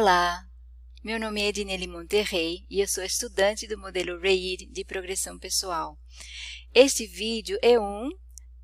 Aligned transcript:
Olá, 0.00 0.46
meu 1.04 1.20
nome 1.20 1.42
é 1.42 1.48
Edneli 1.48 1.86
Monterrey 1.86 2.64
e 2.70 2.80
eu 2.80 2.88
sou 2.88 3.04
estudante 3.04 3.66
do 3.66 3.76
modelo 3.76 4.18
REID 4.18 4.64
de 4.72 4.82
progressão 4.82 5.38
pessoal. 5.38 5.98
Este 6.72 7.06
vídeo 7.06 7.58
é 7.60 7.78
um 7.78 8.08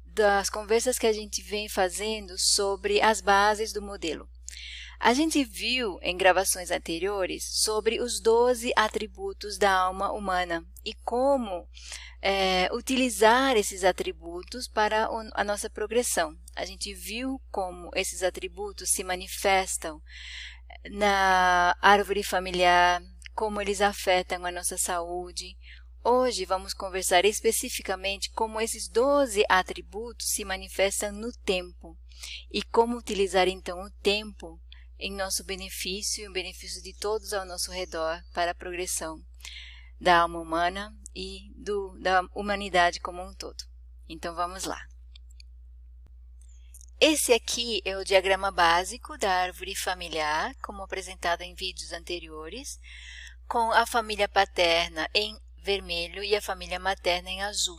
das 0.03 0.49
conversas 0.49 0.99
que 0.99 1.07
a 1.07 1.13
gente 1.13 1.43
vem 1.43 1.69
fazendo 1.69 2.39
sobre 2.39 3.03
as 3.03 3.21
bases 3.21 3.71
do 3.71 3.83
modelo. 3.83 4.27
A 4.99 5.13
gente 5.13 5.45
viu 5.45 5.99
em 6.01 6.17
gravações 6.17 6.71
anteriores 6.71 7.45
sobre 7.45 8.01
os 8.01 8.19
12 8.19 8.73
atributos 8.75 9.59
da 9.59 9.71
alma 9.71 10.11
humana 10.13 10.67
e 10.83 10.95
como 11.05 11.69
é, 12.23 12.71
utilizar 12.73 13.59
esses 13.59 13.85
atributos 13.85 14.67
para 14.67 15.07
a 15.35 15.45
nossa 15.45 15.69
progressão. 15.69 16.35
A 16.55 16.65
gente 16.65 16.95
viu 16.95 17.39
como 17.51 17.91
esses 17.95 18.23
atributos 18.23 18.89
se 18.89 19.05
manifestam 19.05 20.01
na 20.91 21.77
árvore 21.81 22.23
familiar, 22.23 23.03
como 23.35 23.61
eles 23.61 23.81
afetam 23.81 24.45
a 24.45 24.53
nossa 24.53 24.79
saúde. 24.79 25.57
Hoje 26.03 26.45
vamos 26.45 26.73
conversar 26.73 27.25
especificamente 27.25 28.31
como 28.31 28.61
esses 28.61 28.89
12 28.89 29.45
atributos 29.49 30.29
se 30.29 30.45
manifestam 30.45 31.13
no 31.13 31.33
tempo 31.45 31.99
e 32.51 32.63
como 32.63 32.97
utilizar 32.97 33.49
então 33.49 33.83
o 33.83 33.91
tempo 34.03 34.61
em 34.99 35.13
nosso 35.13 35.45
benefício 35.45 36.25
e 36.25 36.29
o 36.29 36.33
benefício 36.33 36.83
de 36.83 36.95
todos 36.95 37.33
ao 37.33 37.45
nosso 37.45 37.71
redor 37.71 38.23
para 38.33 38.53
a 38.53 38.55
progressão 38.55 39.21
da 40.01 40.21
alma 40.21 40.41
humana 40.41 40.95
e 41.15 41.53
do, 41.57 41.99
da 42.01 42.23
humanidade 42.35 43.01
como 43.01 43.23
um 43.23 43.35
todo. 43.35 43.65
Então 44.09 44.35
vamos 44.35 44.65
lá. 44.65 44.81
Esse 46.99 47.35
aqui 47.35 47.83
é 47.85 47.95
o 47.95 48.05
diagrama 48.05 48.51
básico 48.51 49.19
da 49.19 49.31
árvore 49.31 49.77
familiar, 49.77 50.55
como 50.63 50.83
apresentado 50.83 51.43
em 51.43 51.55
vídeos 51.55 51.93
anteriores, 51.93 52.81
com 53.47 53.71
a 53.73 53.85
família 53.85 54.27
paterna 54.27 55.07
em 55.13 55.39
vermelho 55.59 56.25
e 56.25 56.35
a 56.35 56.41
família 56.41 56.79
materna 56.79 57.29
em 57.29 57.43
azul. 57.43 57.79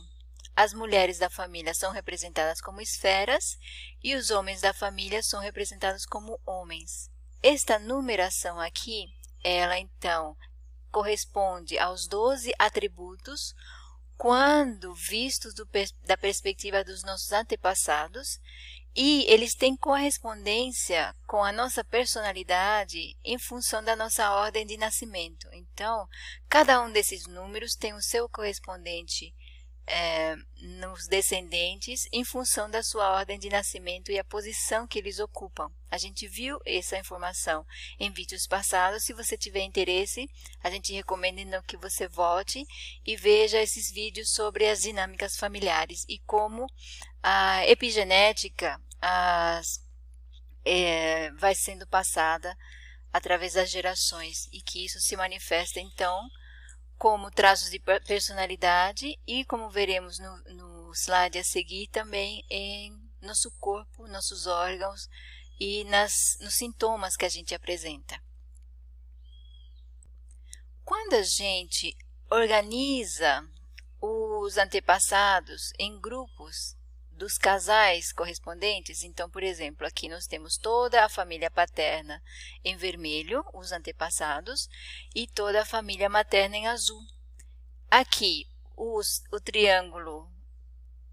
As 0.54 0.72
mulheres 0.72 1.18
da 1.18 1.28
família 1.28 1.74
são 1.74 1.90
representadas 1.90 2.60
como 2.60 2.80
esferas 2.80 3.58
e 4.00 4.14
os 4.14 4.30
homens 4.30 4.60
da 4.60 4.72
família 4.72 5.20
são 5.20 5.40
representados 5.40 6.06
como 6.06 6.40
homens. 6.46 7.10
Esta 7.42 7.76
numeração 7.76 8.60
aqui, 8.60 9.12
ela 9.42 9.76
então 9.80 10.36
corresponde 10.92 11.76
aos 11.76 12.06
12 12.06 12.52
atributos 12.56 13.52
quando 14.16 14.92
vistos 14.94 15.54
do, 15.54 15.68
da 16.04 16.16
perspectiva 16.16 16.82
dos 16.82 17.04
nossos 17.04 17.30
antepassados 17.30 18.40
e 19.00 19.24
eles 19.28 19.54
têm 19.54 19.76
correspondência 19.76 21.14
com 21.24 21.44
a 21.44 21.52
nossa 21.52 21.84
personalidade 21.84 23.16
em 23.24 23.38
função 23.38 23.80
da 23.80 23.94
nossa 23.94 24.28
ordem 24.32 24.66
de 24.66 24.76
nascimento. 24.76 25.48
Então, 25.52 26.08
cada 26.48 26.82
um 26.82 26.90
desses 26.90 27.24
números 27.28 27.76
tem 27.76 27.94
o 27.94 28.02
seu 28.02 28.28
correspondente 28.28 29.32
é, 29.86 30.34
nos 30.60 31.06
descendentes 31.06 32.08
em 32.12 32.24
função 32.24 32.68
da 32.68 32.82
sua 32.82 33.08
ordem 33.12 33.38
de 33.38 33.48
nascimento 33.48 34.10
e 34.10 34.18
a 34.18 34.24
posição 34.24 34.84
que 34.84 34.98
eles 34.98 35.20
ocupam. 35.20 35.70
A 35.88 35.96
gente 35.96 36.26
viu 36.26 36.58
essa 36.66 36.98
informação 36.98 37.64
em 38.00 38.10
vídeos 38.10 38.48
passados. 38.48 39.04
Se 39.04 39.12
você 39.12 39.38
tiver 39.38 39.62
interesse, 39.62 40.28
a 40.60 40.70
gente 40.70 40.92
recomenda 40.92 41.40
então 41.40 41.62
que 41.62 41.76
você 41.76 42.08
volte 42.08 42.66
e 43.06 43.16
veja 43.16 43.62
esses 43.62 43.92
vídeos 43.92 44.32
sobre 44.32 44.68
as 44.68 44.82
dinâmicas 44.82 45.36
familiares 45.36 46.04
e 46.08 46.18
como 46.26 46.66
a 47.22 47.64
epigenética 47.64 48.82
as, 49.00 49.84
é, 50.64 51.30
vai 51.32 51.54
sendo 51.54 51.86
passada 51.86 52.56
através 53.12 53.54
das 53.54 53.70
gerações 53.70 54.48
e 54.52 54.60
que 54.60 54.84
isso 54.84 55.00
se 55.00 55.16
manifesta 55.16 55.80
então 55.80 56.28
como 56.98 57.30
traços 57.30 57.70
de 57.70 57.78
personalidade 57.78 59.18
e 59.26 59.44
como 59.44 59.70
veremos 59.70 60.18
no, 60.18 60.36
no 60.54 60.92
slide 60.94 61.38
a 61.38 61.44
seguir 61.44 61.86
também 61.88 62.44
em 62.50 62.92
nosso 63.20 63.50
corpo, 63.58 64.06
nossos 64.08 64.46
órgãos 64.46 65.08
e 65.60 65.84
nas, 65.84 66.36
nos 66.40 66.54
sintomas 66.54 67.16
que 67.16 67.24
a 67.24 67.28
gente 67.28 67.54
apresenta. 67.54 68.20
Quando 70.84 71.14
a 71.14 71.22
gente 71.22 71.96
organiza 72.30 73.46
os 74.00 74.56
antepassados 74.56 75.72
em 75.78 76.00
grupos 76.00 76.77
dos 77.18 77.36
casais 77.36 78.12
correspondentes, 78.12 79.02
então, 79.02 79.28
por 79.28 79.42
exemplo, 79.42 79.84
aqui 79.84 80.08
nós 80.08 80.26
temos 80.26 80.56
toda 80.56 81.04
a 81.04 81.08
família 81.08 81.50
paterna 81.50 82.22
em 82.64 82.76
vermelho, 82.76 83.44
os 83.52 83.72
antepassados, 83.72 84.68
e 85.14 85.26
toda 85.26 85.62
a 85.62 85.66
família 85.66 86.08
materna 86.08 86.56
em 86.56 86.68
azul. 86.68 87.02
Aqui, 87.90 88.46
os, 88.76 89.24
o 89.32 89.40
triângulo 89.40 90.30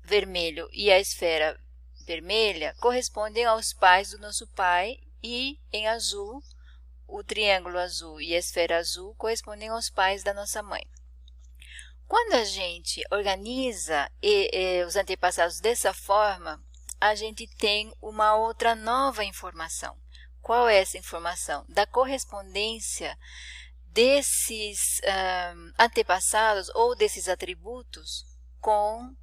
vermelho 0.04 0.70
e 0.72 0.92
a 0.92 1.00
esfera 1.00 1.60
vermelha 2.06 2.76
correspondem 2.80 3.44
aos 3.46 3.74
pais 3.74 4.12
do 4.12 4.20
nosso 4.20 4.46
pai 4.50 5.00
e 5.24 5.60
em 5.74 5.88
azul, 5.88 6.44
o 7.08 7.24
triângulo 7.24 7.80
azul 7.80 8.22
e 8.22 8.36
a 8.36 8.38
esfera 8.38 8.78
azul 8.78 9.16
correspondem 9.16 9.70
aos 9.70 9.90
pais 9.90 10.24
da 10.24 10.34
nossa 10.34 10.62
mãe. 10.62 10.86
Quando 12.08 12.34
a 12.34 12.44
gente 12.44 13.04
organiza 13.12 14.10
e, 14.22 14.50
e, 14.54 14.84
os 14.86 14.96
antepassados 14.96 15.60
dessa 15.60 15.94
forma, 15.94 16.64
a 17.00 17.16
gente 17.16 17.48
tem 17.58 17.94
uma 18.02 18.36
outra 18.36 18.76
nova 18.76 19.24
informação. 19.24 19.98
Qual 20.42 20.70
é 20.70 20.78
essa 20.78 20.98
informação? 20.98 21.66
Da 21.68 21.88
correspondência 21.88 23.18
desses 23.86 25.02
antepassados 25.80 26.70
ou 26.76 26.96
desses 26.96 27.28
atributos 27.28 28.26
com 28.60 29.16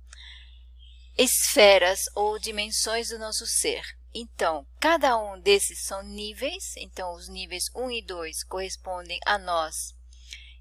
esferas 1.16 2.00
ou 2.15 2.38
dimensões 2.38 3.09
do 3.09 3.19
nosso 3.19 3.47
ser. 3.47 3.82
Então, 4.15 4.66
cada 4.81 5.16
um 5.16 5.41
desses 5.41 5.84
são 5.84 6.03
níveis, 6.03 6.76
então 6.76 7.15
os 7.15 7.28
níveis 7.28 7.65
1 7.75 7.91
e 7.91 8.03
2 8.03 8.44
correspondem 8.44 9.19
a 9.25 9.38
nós 9.38 9.94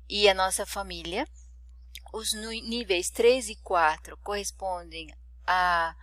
e 0.08 0.30
a 0.30 0.34
nossa 0.34 0.66
família. 0.66 1.28
Os 2.12 2.34
níveis 2.34 3.10
3 3.10 3.50
e 3.50 3.56
4 3.56 4.18
correspondem 4.18 5.14
a, 5.46 5.96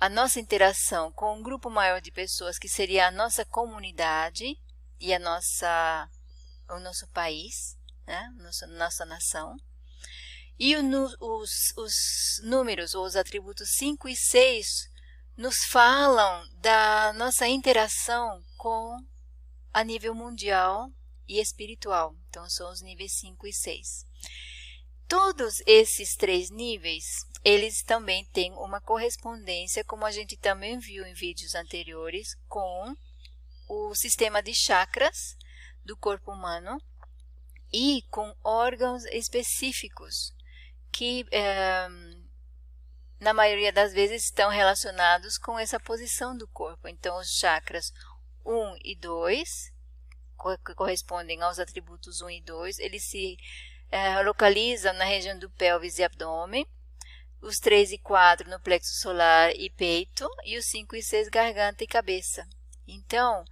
a 0.00 0.08
nossa 0.08 0.40
interação 0.40 1.12
com 1.12 1.36
um 1.36 1.42
grupo 1.42 1.70
maior 1.70 2.00
de 2.00 2.10
pessoas, 2.10 2.58
que 2.58 2.68
seria 2.68 3.06
a 3.06 3.10
nossa 3.10 3.44
comunidade 3.44 4.58
e 4.98 5.14
a 5.14 5.18
nossa, 5.18 6.10
o 6.70 6.80
nosso 6.80 7.06
país, 7.08 7.78
né? 8.06 8.32
nossa, 8.38 8.66
nossa 8.66 9.04
nação. 9.04 9.56
E 10.58 10.74
o, 10.74 10.82
os, 11.20 11.72
os 11.76 12.40
números, 12.42 12.94
ou 12.94 13.04
os 13.04 13.14
atributos 13.14 13.68
5 13.76 14.08
e 14.08 14.16
6, 14.16 14.90
nos 15.36 15.64
falam 15.66 16.48
da 16.54 17.12
nossa 17.12 17.46
interação 17.46 18.42
com 18.56 18.96
a 19.72 19.84
nível 19.84 20.14
mundial 20.14 20.90
e 21.28 21.38
espiritual. 21.38 22.16
Então, 22.28 22.48
são 22.48 22.72
os 22.72 22.80
níveis 22.80 23.12
5 23.18 23.46
e 23.46 23.52
6. 23.52 24.06
Todos 25.08 25.62
esses 25.66 26.16
três 26.16 26.50
níveis, 26.50 27.24
eles 27.44 27.82
também 27.82 28.24
têm 28.32 28.52
uma 28.54 28.80
correspondência, 28.80 29.84
como 29.84 30.04
a 30.04 30.10
gente 30.10 30.36
também 30.36 30.78
viu 30.78 31.06
em 31.06 31.14
vídeos 31.14 31.54
anteriores, 31.54 32.36
com 32.48 32.92
o 33.68 33.94
sistema 33.94 34.42
de 34.42 34.52
chakras 34.52 35.36
do 35.84 35.96
corpo 35.96 36.32
humano 36.32 36.80
e 37.72 38.02
com 38.10 38.34
órgãos 38.42 39.04
específicos 39.06 40.34
que, 40.90 41.24
é, 41.30 41.88
na 43.20 43.32
maioria 43.32 43.72
das 43.72 43.92
vezes, 43.92 44.24
estão 44.24 44.50
relacionados 44.50 45.38
com 45.38 45.56
essa 45.56 45.78
posição 45.78 46.36
do 46.36 46.48
corpo. 46.48 46.88
Então, 46.88 47.16
os 47.20 47.30
chakras 47.30 47.92
1 48.44 48.76
e 48.82 48.96
2, 48.96 49.72
que 50.64 50.74
correspondem 50.74 51.40
aos 51.42 51.60
atributos 51.60 52.20
1 52.20 52.30
e 52.30 52.42
2, 52.42 52.78
eles 52.80 53.04
se 53.04 53.36
é, 53.90 54.92
na 54.92 55.04
região 55.04 55.38
do 55.38 55.50
pelvis 55.50 55.98
e 55.98 56.04
abdômen, 56.04 56.66
os 57.40 57.58
3 57.58 57.92
e 57.92 57.98
4 57.98 58.50
no 58.50 58.60
plexo 58.60 58.94
solar 58.94 59.52
e 59.54 59.70
peito, 59.70 60.28
e 60.44 60.58
os 60.58 60.66
5 60.66 60.96
e 60.96 61.02
6 61.02 61.28
garganta 61.28 61.84
e 61.84 61.86
cabeça. 61.86 62.46
Então, 62.86 63.44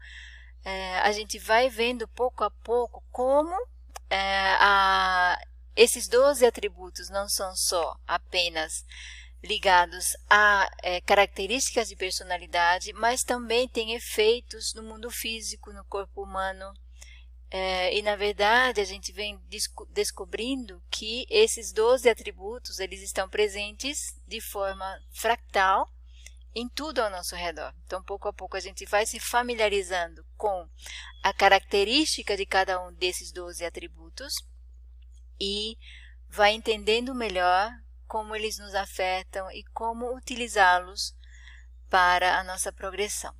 é, 0.64 0.98
a 1.00 1.12
gente 1.12 1.38
vai 1.38 1.68
vendo 1.68 2.08
pouco 2.08 2.42
a 2.44 2.50
pouco 2.50 3.02
como 3.10 3.54
é, 4.08 4.56
a, 4.60 5.38
esses 5.76 6.08
12 6.08 6.44
atributos 6.46 7.10
não 7.10 7.28
são 7.28 7.54
só 7.54 7.96
apenas 8.06 8.84
ligados 9.42 10.16
a 10.28 10.70
é, 10.82 11.00
características 11.02 11.88
de 11.88 11.96
personalidade, 11.96 12.92
mas 12.94 13.22
também 13.22 13.68
têm 13.68 13.94
efeitos 13.94 14.72
no 14.74 14.82
mundo 14.82 15.10
físico, 15.10 15.72
no 15.72 15.84
corpo 15.84 16.22
humano, 16.22 16.72
é, 17.56 17.96
e 17.96 18.02
na 18.02 18.16
verdade 18.16 18.80
a 18.80 18.84
gente 18.84 19.12
vem 19.12 19.38
desco 19.48 19.86
descobrindo 19.86 20.82
que 20.90 21.24
esses 21.30 21.72
12 21.72 22.08
atributos 22.08 22.80
eles 22.80 23.00
estão 23.00 23.28
presentes 23.28 24.20
de 24.26 24.40
forma 24.40 24.84
fractal 25.12 25.88
em 26.52 26.68
tudo 26.68 26.98
ao 26.98 27.10
nosso 27.10 27.36
redor. 27.36 27.72
Então, 27.86 28.02
pouco 28.02 28.26
a 28.26 28.32
pouco, 28.32 28.56
a 28.56 28.60
gente 28.60 28.84
vai 28.86 29.06
se 29.06 29.20
familiarizando 29.20 30.26
com 30.36 30.68
a 31.22 31.32
característica 31.32 32.36
de 32.36 32.44
cada 32.44 32.84
um 32.84 32.92
desses 32.92 33.30
12 33.30 33.64
atributos 33.64 34.34
e 35.40 35.78
vai 36.28 36.54
entendendo 36.54 37.14
melhor 37.14 37.70
como 38.08 38.34
eles 38.34 38.58
nos 38.58 38.74
afetam 38.74 39.48
e 39.52 39.62
como 39.72 40.12
utilizá-los 40.16 41.14
para 41.88 42.36
a 42.36 42.42
nossa 42.42 42.72
progressão. 42.72 43.32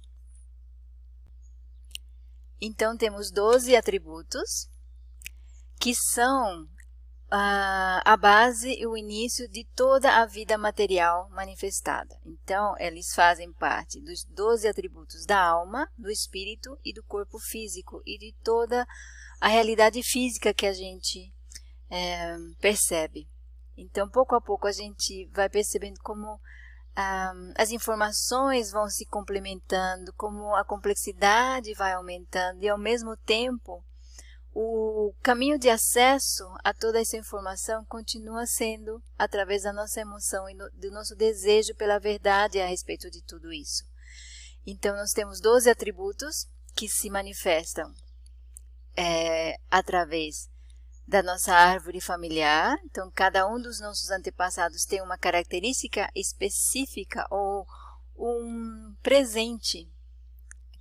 Então, 2.66 2.96
temos 2.96 3.30
12 3.30 3.76
atributos 3.76 4.70
que 5.78 5.94
são 5.94 6.66
a, 7.30 8.16
base 8.16 8.72
e 8.72 8.86
o 8.86 8.96
início 8.96 9.46
de 9.50 9.66
toda 9.76 10.22
a 10.22 10.24
vida 10.24 10.56
material 10.56 11.28
manifestada. 11.28 12.18
Então, 12.24 12.74
eles 12.78 13.12
fazem 13.14 13.52
parte 13.52 14.00
dos 14.00 14.24
12 14.30 14.66
atributos 14.66 15.26
da 15.26 15.38
alma, 15.38 15.86
do 15.98 16.10
espírito 16.10 16.78
e 16.82 16.94
do 16.94 17.02
corpo 17.02 17.38
físico 17.38 18.00
e 18.06 18.16
de 18.16 18.34
toda 18.42 18.86
a 19.38 19.48
realidade 19.48 20.02
física 20.02 20.54
que 20.54 20.64
a 20.64 20.72
gente 20.72 21.30
é, 21.90 22.34
percebe. 22.62 23.28
Então, 23.76 24.08
pouco 24.08 24.34
a 24.34 24.40
pouco, 24.40 24.66
a 24.66 24.72
gente 24.72 25.26
vai 25.34 25.50
percebendo 25.50 26.00
como 26.02 26.40
um, 26.96 27.52
as 27.56 27.70
informações 27.70 28.70
vão 28.70 28.88
se 28.88 29.04
complementando, 29.06 30.12
como 30.14 30.54
a 30.54 30.64
complexidade 30.64 31.74
vai 31.74 31.92
aumentando 31.92 32.62
e, 32.62 32.68
ao 32.68 32.78
mesmo 32.78 33.16
tempo, 33.16 33.84
o 34.52 35.12
caminho 35.20 35.58
de 35.58 35.68
acesso 35.68 36.44
a 36.62 36.72
toda 36.72 37.00
essa 37.00 37.16
informação 37.16 37.84
continua 37.86 38.46
sendo 38.46 39.02
através 39.18 39.64
da 39.64 39.72
nossa 39.72 40.00
emoção 40.00 40.48
e 40.48 40.54
do 40.54 40.92
nosso 40.92 41.16
desejo 41.16 41.74
pela 41.74 41.98
verdade 41.98 42.60
a 42.60 42.66
respeito 42.66 43.10
de 43.10 43.20
tudo 43.22 43.52
isso. 43.52 43.84
Então, 44.64 44.94
nós 44.96 45.12
temos 45.12 45.40
12 45.40 45.68
atributos 45.68 46.48
que 46.74 46.88
se 46.88 47.10
manifestam 47.10 47.92
é, 48.96 49.58
através 49.68 50.48
da 51.06 51.22
nossa 51.22 51.54
árvore 51.54 52.00
familiar. 52.00 52.78
Então, 52.84 53.10
cada 53.14 53.46
um 53.46 53.60
dos 53.60 53.80
nossos 53.80 54.10
antepassados 54.10 54.84
tem 54.84 55.02
uma 55.02 55.18
característica 55.18 56.10
específica 56.14 57.26
ou 57.30 57.66
um 58.16 58.94
presente 59.02 59.90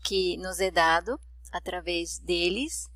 que 0.04 0.38
nos 0.38 0.60
é 0.60 0.70
dado 0.70 1.20
através 1.52 2.20
deles 2.20 2.90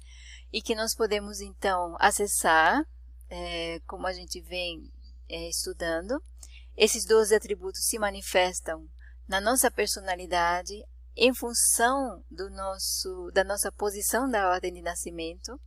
e 0.52 0.62
que 0.62 0.76
nós 0.76 0.96
podemos 0.96 1.42
então 1.42 1.96
acessar, 2.00 2.86
é, 3.30 3.80
como 3.86 4.08
a 4.08 4.14
gente 4.14 4.40
vem 4.42 4.92
é, 5.30 5.50
estudando. 5.50 6.22
Esses 6.76 7.06
12 7.06 7.36
atributos 7.36 7.86
se 7.86 8.00
manifestam 8.00 8.88
na 9.28 9.42
nossa 9.42 9.70
personalidade 9.70 10.84
em 11.18 11.34
função 11.34 12.24
do 12.30 12.50
nosso, 12.52 13.32
da 13.34 13.44
nossa 13.44 13.72
posição 13.72 14.30
da 14.30 14.50
ordem 14.50 14.72
de 14.72 14.82
nascimento. 14.82 15.60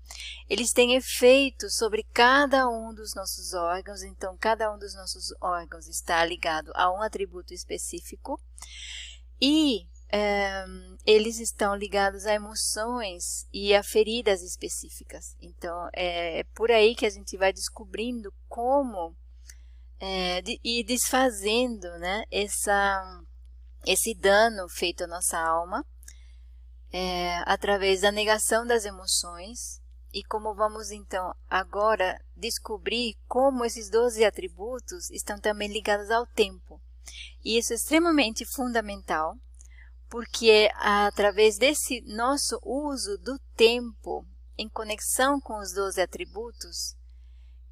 Eles 0.49 0.71
têm 0.71 0.95
efeito 0.95 1.69
sobre 1.69 2.05
cada 2.13 2.69
um 2.69 2.95
dos 2.95 3.15
nossos 3.15 3.53
órgãos, 3.53 4.03
então 4.03 4.37
cada 4.39 4.73
um 4.73 4.79
dos 4.79 4.95
nossos 4.95 5.35
órgãos 5.41 5.89
está 5.89 6.25
ligado 6.25 6.71
a 6.75 6.91
um 6.93 7.03
atributo 7.03 7.53
específico. 7.53 8.41
E 9.41 9.87
é, 10.13 10.65
eles 11.05 11.39
estão 11.39 11.75
ligados 11.75 12.27
a 12.27 12.35
emoções 12.35 13.47
e 13.53 13.75
a 13.75 13.83
feridas 13.83 14.43
específicas. 14.43 15.37
Então, 15.41 15.89
é, 15.93 16.41
é 16.41 16.45
por 16.55 16.71
aí 16.71 16.95
que 16.95 17.07
a 17.07 17.11
gente 17.11 17.37
vai 17.37 17.53
descobrindo 17.53 18.33
como 18.49 19.17
é, 20.01 20.41
de, 20.43 20.59
ir 20.65 20.85
desfazendo 20.85 21.89
né, 21.99 22.25
essa, 22.31 23.23
esse 23.87 24.15
dano 24.15 24.69
feito 24.69 25.05
à 25.05 25.07
nossa 25.07 25.39
alma 25.39 25.85
é, 26.93 27.39
através 27.47 28.01
da 28.01 28.11
negação 28.11 28.67
das 28.67 28.85
emoções 28.85 29.81
e 30.13 30.25
como 30.25 30.55
vamos 30.55 30.91
então 30.91 31.35
agora 31.49 32.21
descobrir 32.37 33.17
como 33.29 33.65
esses 33.65 33.89
12 33.89 34.25
atributos 34.25 35.09
estão 35.11 35.39
também 35.39 35.69
ligados 35.73 36.11
ao 36.11 36.27
tempo. 36.27 36.81
E 37.45 37.59
isso 37.59 37.73
é 37.73 37.77
extremamente 37.77 38.45
fundamental 38.45 39.37
porque 40.09 40.51
é 40.51 40.71
através 40.75 41.57
desse 41.57 42.01
nosso 42.03 42.59
uso 42.65 43.17
do 43.19 43.39
tempo 43.55 44.27
em 44.59 44.69
conexão 44.69 45.41
com 45.41 45.59
os 45.59 45.73
12 45.73 46.01
atributos 46.01 46.97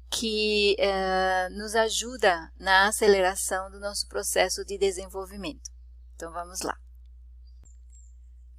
que 0.09 0.75
uh, 0.79 1.53
nos 1.55 1.75
ajuda 1.75 2.51
na 2.57 2.87
aceleração 2.87 3.69
do 3.69 3.79
nosso 3.79 4.07
processo 4.07 4.65
de 4.65 4.77
desenvolvimento. 4.77 5.69
Então 6.19 6.33
vamos 6.33 6.59
lá. 6.59 6.77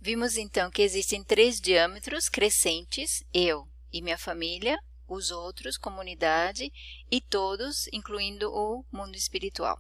Vimos 0.01 0.39
então 0.39 0.71
que 0.71 0.81
existem 0.81 1.23
três 1.23 1.61
diâmetros 1.61 2.27
crescentes: 2.27 3.23
eu 3.35 3.69
e 3.93 4.01
minha 4.01 4.17
família, 4.17 4.79
os 5.07 5.31
outros, 5.31 5.77
comunidade 5.77 6.73
e 7.11 7.21
todos, 7.21 7.87
incluindo 7.93 8.51
o 8.51 8.83
mundo 8.91 9.15
espiritual. 9.15 9.79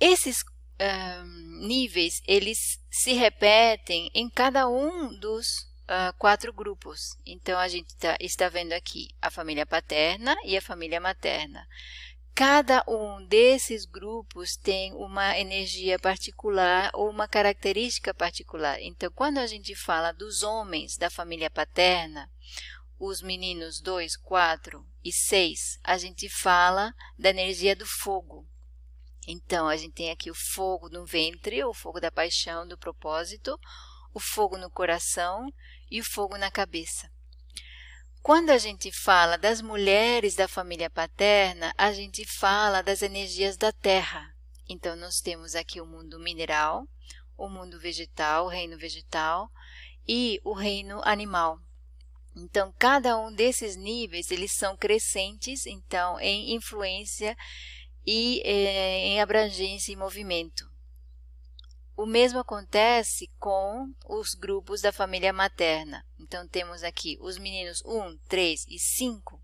Esses 0.00 0.42
níveis, 1.60 2.22
eles 2.26 2.80
se 2.90 3.12
repetem 3.12 4.10
em 4.14 4.30
cada 4.30 4.66
um 4.66 5.14
dos 5.18 5.68
uh, 5.82 6.16
quatro 6.18 6.54
grupos. 6.54 7.16
Então, 7.26 7.58
a 7.58 7.68
gente 7.68 7.94
tá, 7.96 8.16
está 8.18 8.48
vendo 8.48 8.72
aqui 8.72 9.08
a 9.20 9.30
família 9.30 9.66
paterna 9.66 10.34
e 10.44 10.56
a 10.56 10.62
família 10.62 11.00
materna. 11.00 11.68
Cada 12.34 12.82
um 12.88 13.22
desses 13.26 13.84
grupos 13.84 14.56
tem 14.56 14.94
uma 14.94 15.38
energia 15.38 15.98
particular 15.98 16.90
ou 16.94 17.10
uma 17.10 17.28
característica 17.28 18.14
particular. 18.14 18.80
Então, 18.80 19.12
quando 19.12 19.36
a 19.36 19.46
gente 19.46 19.74
fala 19.74 20.12
dos 20.12 20.42
homens 20.42 20.96
da 20.96 21.10
família 21.10 21.50
paterna, 21.50 22.30
os 22.98 23.20
meninos 23.20 23.82
2, 23.82 24.16
4 24.16 24.82
e 25.04 25.12
6, 25.12 25.78
a 25.84 25.98
gente 25.98 26.26
fala 26.30 26.94
da 27.18 27.28
energia 27.28 27.76
do 27.76 27.84
fogo. 27.84 28.48
Então, 29.28 29.68
a 29.68 29.76
gente 29.76 29.92
tem 29.92 30.10
aqui 30.10 30.30
o 30.30 30.34
fogo 30.34 30.88
no 30.88 31.04
ventre, 31.04 31.62
o 31.62 31.74
fogo 31.74 32.00
da 32.00 32.10
paixão, 32.10 32.66
do 32.66 32.78
propósito, 32.78 33.60
o 34.14 34.18
fogo 34.18 34.56
no 34.56 34.70
coração 34.70 35.52
e 35.90 36.00
o 36.00 36.04
fogo 36.04 36.38
na 36.38 36.50
cabeça. 36.50 37.11
Quando 38.22 38.50
a 38.50 38.58
gente 38.58 38.92
fala 38.92 39.36
das 39.36 39.60
mulheres 39.60 40.36
da 40.36 40.46
família 40.46 40.88
paterna, 40.88 41.74
a 41.76 41.92
gente 41.92 42.24
fala 42.24 42.80
das 42.80 43.02
energias 43.02 43.56
da 43.56 43.72
terra. 43.72 44.32
Então, 44.68 44.94
nós 44.94 45.20
temos 45.20 45.56
aqui 45.56 45.80
o 45.80 45.86
mundo 45.86 46.20
mineral, 46.20 46.86
o 47.36 47.48
mundo 47.48 47.80
vegetal, 47.80 48.44
o 48.44 48.48
reino 48.48 48.78
vegetal 48.78 49.50
e 50.06 50.40
o 50.44 50.52
reino 50.52 51.00
animal. 51.02 51.58
Então, 52.36 52.72
cada 52.78 53.18
um 53.18 53.34
desses 53.34 53.74
níveis, 53.74 54.30
eles 54.30 54.52
são 54.52 54.76
crescentes, 54.76 55.66
então, 55.66 56.20
em 56.20 56.54
influência 56.54 57.36
e 58.06 58.40
é, 58.44 58.98
em 58.98 59.20
abrangência 59.20 59.92
e 59.92 59.96
movimento. 59.96 60.71
O 61.96 62.06
mesmo 62.06 62.38
acontece 62.38 63.30
com 63.38 63.92
os 64.08 64.34
grupos 64.34 64.80
da 64.80 64.90
família 64.90 65.32
materna. 65.32 66.04
Então, 66.18 66.48
temos 66.48 66.82
aqui 66.82 67.18
os 67.20 67.36
meninos 67.38 67.82
1, 67.84 68.18
3 68.28 68.66
e 68.68 68.78
5. 68.78 69.40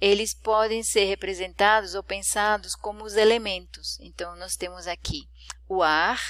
Eles 0.00 0.34
podem 0.34 0.82
ser 0.82 1.04
representados 1.04 1.94
ou 1.94 2.02
pensados 2.02 2.74
como 2.74 3.04
os 3.04 3.14
elementos. 3.14 3.98
Então, 4.00 4.34
nós 4.36 4.56
temos 4.56 4.86
aqui 4.86 5.28
o 5.68 5.82
ar, 5.82 6.20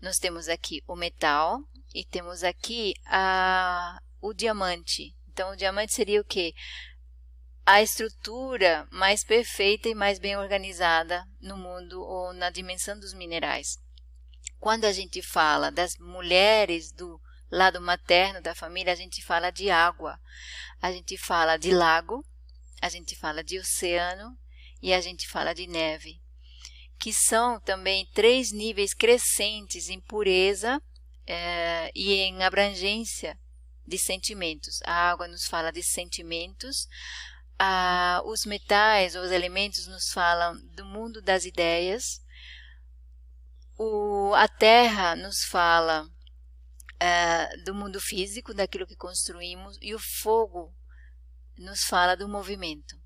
nós 0.00 0.18
temos 0.18 0.48
aqui 0.48 0.82
o 0.86 0.94
metal 0.94 1.60
e 1.94 2.04
temos 2.04 2.44
aqui 2.44 2.94
a, 3.06 4.00
o 4.20 4.34
diamante. 4.34 5.16
Então, 5.28 5.52
o 5.52 5.56
diamante 5.56 5.92
seria 5.92 6.20
o 6.20 6.24
que? 6.24 6.54
a 7.68 7.82
estrutura 7.82 8.86
mais 8.92 9.24
perfeita 9.24 9.88
e 9.88 9.94
mais 9.94 10.20
bem 10.20 10.36
organizada 10.36 11.26
no 11.40 11.56
mundo 11.56 12.00
ou 12.00 12.32
na 12.32 12.48
dimensão 12.48 12.96
dos 12.96 13.12
minerais. 13.12 13.84
Quando 14.58 14.84
a 14.84 14.92
gente 14.92 15.22
fala 15.22 15.70
das 15.70 15.96
mulheres 15.98 16.92
do 16.92 17.20
lado 17.50 17.80
materno 17.80 18.40
da 18.40 18.54
família, 18.54 18.92
a 18.92 18.96
gente 18.96 19.22
fala 19.22 19.50
de 19.50 19.70
água, 19.70 20.20
a 20.80 20.90
gente 20.90 21.16
fala 21.16 21.56
de 21.56 21.72
lago, 21.72 22.24
a 22.80 22.88
gente 22.88 23.16
fala 23.16 23.42
de 23.42 23.58
oceano 23.58 24.36
e 24.82 24.92
a 24.92 25.00
gente 25.00 25.28
fala 25.28 25.54
de 25.54 25.66
neve, 25.66 26.20
que 26.98 27.12
são 27.12 27.60
também 27.60 28.06
três 28.12 28.52
níveis 28.52 28.92
crescentes 28.94 29.88
em 29.88 30.00
pureza 30.00 30.80
é, 31.26 31.90
e 31.94 32.14
em 32.14 32.42
abrangência 32.42 33.38
de 33.86 33.98
sentimentos. 33.98 34.80
A 34.84 35.10
água 35.10 35.28
nos 35.28 35.46
fala 35.46 35.70
de 35.70 35.82
sentimentos, 35.82 36.88
ah, 37.58 38.20
os 38.24 38.44
metais, 38.44 39.14
os 39.14 39.30
elementos 39.30 39.86
nos 39.86 40.10
falam 40.10 40.56
do 40.74 40.84
mundo 40.84 41.22
das 41.22 41.44
ideias, 41.44 42.20
o, 43.76 44.34
a 44.34 44.48
terra 44.48 45.14
nos 45.14 45.44
fala 45.44 46.08
ah, 47.00 47.48
do 47.64 47.74
mundo 47.74 48.00
físico, 48.00 48.54
daquilo 48.54 48.86
que 48.86 48.96
construímos, 48.96 49.78
e 49.80 49.94
o 49.94 49.98
fogo 49.98 50.74
nos 51.56 51.84
fala 51.84 52.16
do 52.16 52.28
movimento. 52.28 52.96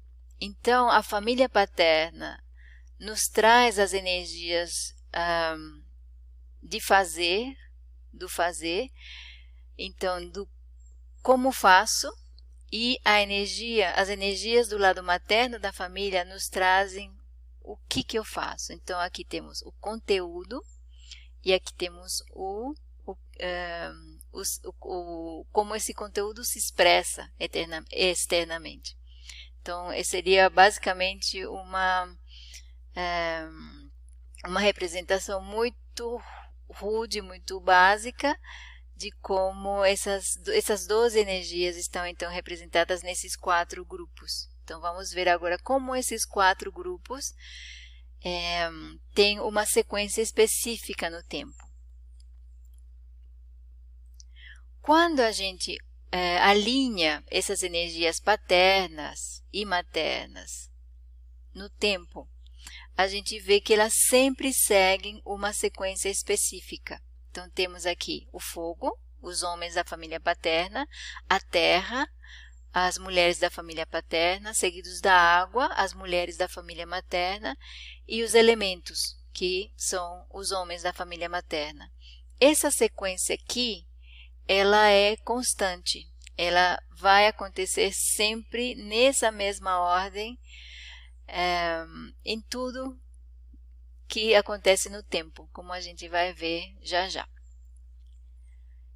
Então, 0.41 0.91
a 0.91 1.03
família 1.03 1.49
paterna 1.49 2.43
nos 2.99 3.29
traz 3.29 3.79
as 3.79 3.93
energias 3.93 4.95
ah, 5.13 5.57
de 6.63 6.81
fazer, 6.81 7.55
do 8.13 8.29
fazer, 8.29 8.91
então 9.79 10.29
do 10.29 10.49
como 11.23 11.53
faço 11.53 12.11
e 12.73 12.99
a 13.05 13.21
energia, 13.21 13.93
as 13.93 14.09
energias 14.09 14.69
do 14.69 14.79
lado 14.79 15.03
materno 15.03 15.59
da 15.59 15.73
família 15.73 16.25
nos 16.25 16.49
trazem 16.49 17.20
o 17.73 17.79
que 17.89 18.03
que 18.03 18.19
eu 18.19 18.25
faço. 18.25 18.73
Então 18.73 18.99
aqui 19.01 19.25
temos 19.25 19.63
o 19.63 19.73
conteúdo 19.81 20.63
e 21.45 21.53
aqui 21.53 21.73
temos 21.75 22.23
o, 22.33 22.75
o, 23.07 23.13
um, 23.13 24.19
o, 24.33 24.43
o 24.83 25.47
como 25.53 25.75
esse 25.75 25.95
conteúdo 25.95 26.45
se 26.45 26.59
expressa 26.59 27.31
eterna, 27.39 27.85
externamente. 27.91 28.97
Então, 29.61 29.89
seria 30.05 30.49
basicamente 30.49 31.47
uma, 31.47 32.17
é, 32.97 33.47
uma 34.47 34.61
representação 34.61 35.43
muito 35.43 36.21
rude, 36.69 37.21
muito 37.21 37.61
básica 37.61 38.39
de 38.97 39.11
como 39.23 39.85
essas, 39.85 40.37
essas 40.49 40.87
12 40.87 41.19
energias 41.19 41.77
estão 41.77 42.07
então 42.07 42.31
representadas 42.31 43.03
nesses 43.03 43.37
quatro 43.37 43.85
grupos. 43.85 44.50
Então, 44.71 44.81
vamos 44.81 45.11
ver 45.11 45.29
agora 45.29 45.59
como 45.59 45.97
esses 45.97 46.25
quatro 46.25 46.71
grupos 46.71 47.35
é, 48.25 48.71
têm 49.13 49.41
uma 49.41 49.67
sequência 49.67 50.23
específica 50.23 51.11
no 51.11 51.21
tempo. 51.25 51.69
Quando 54.81 55.19
a 55.19 55.33
gente 55.33 55.77
é, 56.13 56.39
alinha 56.39 57.25
essas 57.27 57.65
energias 57.65 58.21
paternas 58.21 59.43
e 59.53 59.65
maternas 59.65 60.71
no 61.53 61.69
tempo, 61.69 62.31
a 62.97 63.09
gente 63.09 63.41
vê 63.41 63.61
que 63.61 63.75
elas 63.75 63.95
sempre 64.09 64.53
seguem 64.53 65.21
uma 65.25 65.53
sequência 65.53 66.09
específica. 66.09 67.03
Então, 67.29 67.51
temos 67.51 67.87
aqui 67.87 68.29
o 68.33 68.39
fogo, 68.39 68.97
os 69.21 69.43
homens 69.43 69.75
da 69.75 69.83
família 69.83 70.21
paterna, 70.21 70.87
a 71.29 71.41
terra, 71.41 72.09
as 72.73 72.99
mulheres 72.99 73.39
da 73.39 73.51
família 73.51 73.87
paterna, 73.87 74.55
seguidos 74.55 75.01
da 75.01 75.15
água, 75.15 75.67
as 75.75 75.93
mulheres 75.93 76.37
da 76.37 76.49
família 76.49 76.87
materna 76.87 77.57
e 78.07 78.23
os 78.23 78.35
elementos, 78.35 79.17
que 79.33 79.73
são 79.77 80.27
os 80.31 80.53
homens 80.53 80.83
da 80.83 80.93
família 80.93 81.29
materna. 81.29 81.91
Essa 82.39 82.71
sequência 82.71 83.35
aqui 83.35 83.87
ela 84.47 84.89
é 84.89 85.17
constante. 85.19 86.09
Ela 86.37 86.83
vai 86.91 87.27
acontecer 87.27 87.93
sempre 87.93 88.75
nessa 88.75 89.31
mesma 89.31 89.79
ordem 89.79 90.39
é, 91.29 91.85
em 92.25 92.41
tudo 92.41 92.99
que 94.09 94.35
acontece 94.35 94.89
no 94.89 95.03
tempo, 95.03 95.49
como 95.53 95.73
a 95.73 95.81
gente 95.81 96.09
vai 96.09 96.33
ver 96.33 96.75
já 96.83 97.09
já. 97.09 97.29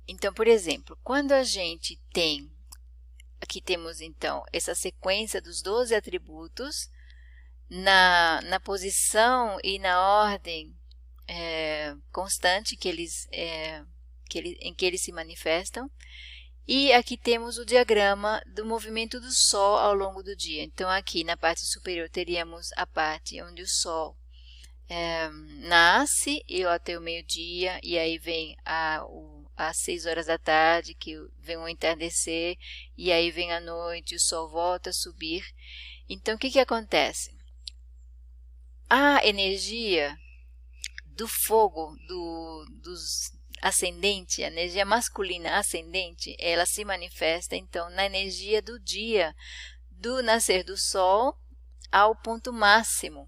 Então, 0.09 0.35
por 0.35 0.49
exemplo, 0.49 0.99
quando 1.03 1.33
a 1.33 1.45
gente 1.45 2.01
tem, 2.13 2.51
aqui 3.45 3.61
temos 3.61 4.01
então 4.01 4.43
essa 4.53 4.75
sequência 4.75 5.41
dos 5.41 5.63
12 5.63 5.95
atributos, 5.95 6.89
na, 7.71 8.41
na 8.43 8.61
posição 8.61 9.59
e 9.63 9.79
na 9.79 10.01
ordem 10.01 10.75
é, 11.27 11.95
constante 12.13 12.77
que 12.77 12.89
eles 12.89 13.27
é, 13.33 13.83
que 14.29 14.39
ele, 14.39 14.59
em 14.61 14.75
que 14.75 14.85
eles 14.85 15.03
se 15.03 15.13
manifestam. 15.13 15.91
E 16.67 16.93
aqui 16.95 17.17
temos 17.17 17.59
o 17.59 17.65
diagrama 17.65 18.43
do 18.55 18.65
movimento 18.65 19.21
do 19.21 19.31
Sol 19.31 19.77
ao 19.77 19.95
longo 19.95 20.23
do 20.23 20.35
dia. 20.35 20.63
Então, 20.63 20.89
aqui 20.89 21.23
na 21.23 21.37
parte 21.37 21.61
superior 21.61 22.09
teríamos 22.09 22.73
a 22.75 22.87
parte 22.87 23.41
onde 23.43 23.63
o 23.63 23.69
Sol 23.69 24.17
é, 24.89 25.29
nasce 25.69 26.43
e 26.49 26.65
até 26.65 26.97
o 26.97 27.03
meio-dia, 27.03 27.79
e 27.83 27.99
aí 27.99 28.19
vem 28.19 28.57
a, 28.65 29.05
o, 29.05 29.44
às 29.57 29.79
6 29.79 30.07
horas 30.07 30.27
da 30.27 30.39
tarde, 30.39 30.95
que 30.95 31.15
vem 31.39 31.57
o 31.57 31.69
entardecer, 31.69 32.57
e 32.97 33.13
aí 33.13 33.31
vem 33.31 33.53
a 33.53 33.61
noite, 33.61 34.15
o 34.15 34.21
Sol 34.21 34.49
volta 34.49 34.91
a 34.91 34.95
subir. 34.95 35.45
Então, 36.09 36.35
o 36.35 36.39
que, 36.39 36.51
que 36.51 36.59
acontece? 36.59 37.37
A 38.89 39.25
energia 39.27 40.17
do 41.07 41.29
fogo, 41.29 41.97
do, 42.07 42.67
dos, 42.83 43.33
ascendente, 43.65 44.45
a 44.45 44.49
energia 44.49 44.85
masculina 44.85 45.57
ascendente, 45.57 46.37
ela 46.39 46.67
se 46.67 46.85
manifesta 46.85 47.57
então 47.57 47.89
na 47.91 48.05
energia 48.05 48.61
do 48.61 48.79
dia, 48.79 49.35
do 49.91 50.23
nascer 50.23 50.63
do 50.63 50.77
sol 50.77 51.35
ao 51.91 52.15
ponto 52.15 52.53
máximo, 52.53 53.27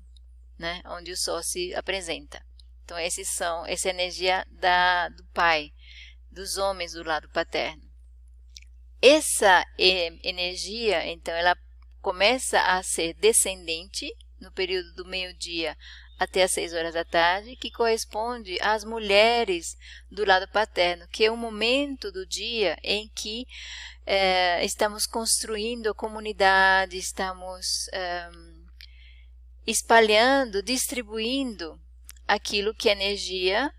né, 0.59 0.83
onde 0.87 1.11
o 1.11 1.17
sol 1.17 1.43
se 1.43 1.75
apresenta. 1.75 2.45
Então 2.85 2.99
esses 2.99 3.29
são 3.31 3.65
essa 3.67 3.89
é 3.89 3.91
energia 3.91 4.47
da 4.51 5.09
do 5.09 5.25
pai, 5.33 5.73
dos 6.37 6.59
homens 6.59 6.93
do 6.93 7.03
lado 7.03 7.29
paterno. 7.31 7.83
Essa 9.01 9.65
energia, 9.79 11.07
então, 11.07 11.35
ela 11.35 11.57
começa 12.03 12.61
a 12.61 12.83
ser 12.83 13.15
descendente 13.15 14.07
no 14.39 14.53
período 14.53 14.93
do 14.95 15.07
meio-dia 15.07 15.77
até 16.19 16.43
às 16.43 16.53
6 16.53 16.75
horas 16.75 16.95
da 16.95 17.05
tarde, 17.05 17.57
que 17.57 17.71
corresponde 17.71 18.59
às 18.61 18.85
mulheres 18.85 19.77
do 20.11 20.25
lado 20.25 20.47
paterno, 20.49 21.09
que 21.09 21.25
é 21.25 21.31
o 21.31 21.37
momento 21.37 22.13
do 22.13 22.27
dia 22.27 22.79
em 22.83 23.09
que 23.15 23.47
é, 24.05 24.65
estamos 24.65 25.07
construindo 25.07 25.89
a 25.89 25.95
comunidade, 25.95 26.97
estamos 26.97 27.89
é, 27.93 28.29
espalhando, 29.67 30.63
distribuindo 30.63 31.81
aquilo 32.27 32.75
que 32.75 32.89
a 32.89 32.93
energia 32.93 33.71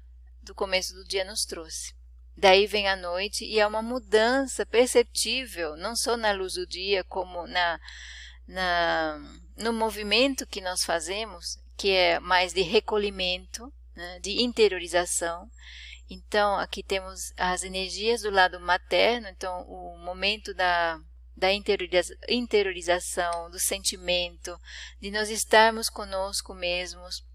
do 0.43 0.55
começo 0.55 0.93
do 0.93 1.05
dia 1.05 1.23
nos 1.23 1.43
trouxe. 1.43 1.96
Daí 2.37 2.67
vem 2.67 2.87
a 2.87 2.95
noite 2.95 3.43
e 3.45 3.59
é 3.59 3.65
uma 3.65 3.81
mudança 3.81 4.63
perceptível, 4.63 5.75
não 5.75 5.95
só 5.95 6.15
na 6.15 6.31
luz 6.31 6.53
do 6.53 6.67
dia, 6.67 7.03
como 7.03 7.47
na, 7.47 7.79
na, 8.47 9.19
no 9.57 9.73
movimento 9.73 10.45
que 10.45 10.61
nós 10.61 10.83
fazemos, 10.83 11.57
que 11.75 11.89
é 11.89 12.19
mais 12.19 12.53
de 12.53 12.61
recolhimento, 12.61 13.73
né, 13.95 14.19
de 14.19 14.43
interiorização. 14.43 15.49
Então, 16.07 16.59
aqui 16.59 16.83
temos 16.83 17.33
as 17.35 17.63
energias 17.63 18.21
do 18.21 18.29
lado 18.29 18.59
materno, 18.59 19.27
então 19.29 19.63
o 19.63 19.97
momento 19.97 20.53
da, 20.53 21.01
da 21.35 21.49
interiorização, 21.51 23.49
do 23.49 23.59
sentimento, 23.59 24.55
de 25.01 25.09
nós 25.09 25.31
estarmos 25.31 25.89
conosco 25.89 26.53
mesmos. 26.53 27.25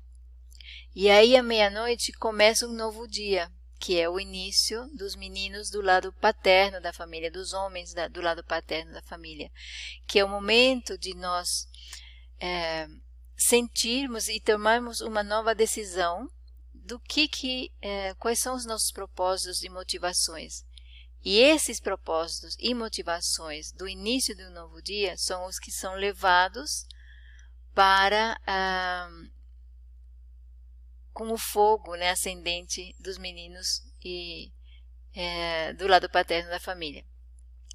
E 0.95 1.11
aí, 1.11 1.37
à 1.37 1.43
meia-noite, 1.43 2.13
começa 2.13 2.69
um 2.69 2.73
novo 2.73 3.09
dia, 3.09 3.51
que 3.83 3.99
é 3.99 4.09
o 4.09 4.21
início 4.21 4.89
dos 4.97 5.17
meninos 5.17 5.69
do 5.69 5.83
lado 5.83 6.13
paterno 6.13 6.81
da 6.81 6.93
família, 6.93 7.33
dos 7.33 7.53
homens 7.53 7.93
da, 7.93 8.07
do 8.07 8.21
lado 8.21 8.45
paterno 8.45 8.93
da 8.93 9.03
família, 9.03 9.51
que 10.07 10.21
é 10.21 10.25
o 10.25 10.29
momento 10.29 10.97
de 10.97 11.15
nós 11.15 11.67
é, 12.39 12.87
sentirmos 13.37 14.29
e 14.29 14.39
tomarmos 14.39 15.01
uma 15.01 15.25
nova 15.25 15.53
decisão 15.53 16.31
do 16.73 17.01
que, 17.01 17.27
que 17.27 17.73
é, 17.81 18.15
quais 18.15 18.39
são 18.39 18.55
os 18.55 18.65
nossos 18.65 18.93
propósitos 18.93 19.65
e 19.65 19.69
motivações. 19.69 20.65
E 21.25 21.41
esses 21.41 21.81
propósitos 21.81 22.55
e 22.61 22.75
motivações 22.75 23.73
do 23.73 23.89
início 23.89 24.37
do 24.37 24.49
novo 24.51 24.81
dia 24.81 25.17
são 25.19 25.45
os 25.45 25.59
que 25.59 25.73
são 25.73 25.97
levados 25.97 26.87
para 27.75 28.41
ah, 28.47 29.11
com 31.13 31.31
o 31.33 31.39
fogo 31.39 31.95
né, 31.95 32.11
ascendente 32.11 32.95
dos 32.99 33.19
meninos 33.19 33.83
e 34.05 34.53
é, 35.15 35.73
do 35.75 35.87
lado 35.87 36.09
paterno 36.09 36.51
da 36.51 36.61
família. 36.61 37.05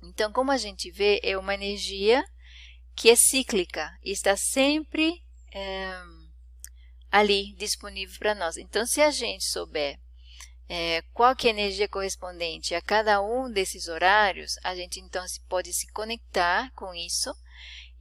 Então, 0.03 0.31
como 0.31 0.51
a 0.51 0.57
gente 0.57 0.91
vê, 0.91 1.19
é 1.23 1.37
uma 1.37 1.53
energia 1.53 2.23
que 2.95 3.09
é 3.09 3.15
cíclica 3.15 3.95
e 4.03 4.11
está 4.11 4.35
sempre 4.35 5.23
é, 5.53 6.01
ali 7.11 7.53
disponível 7.55 8.17
para 8.19 8.35
nós. 8.35 8.57
Então, 8.57 8.85
se 8.85 9.01
a 9.01 9.11
gente 9.11 9.43
souber 9.43 9.99
é, 10.69 11.01
qual 11.13 11.35
que 11.35 11.47
é 11.47 11.51
a 11.51 11.53
energia 11.53 11.87
correspondente 11.87 12.75
a 12.75 12.81
cada 12.81 13.21
um 13.21 13.49
desses 13.49 13.87
horários, 13.87 14.55
a 14.63 14.75
gente 14.75 14.99
então 14.99 15.23
pode 15.47 15.73
se 15.73 15.87
conectar 15.91 16.71
com 16.73 16.93
isso 16.93 17.33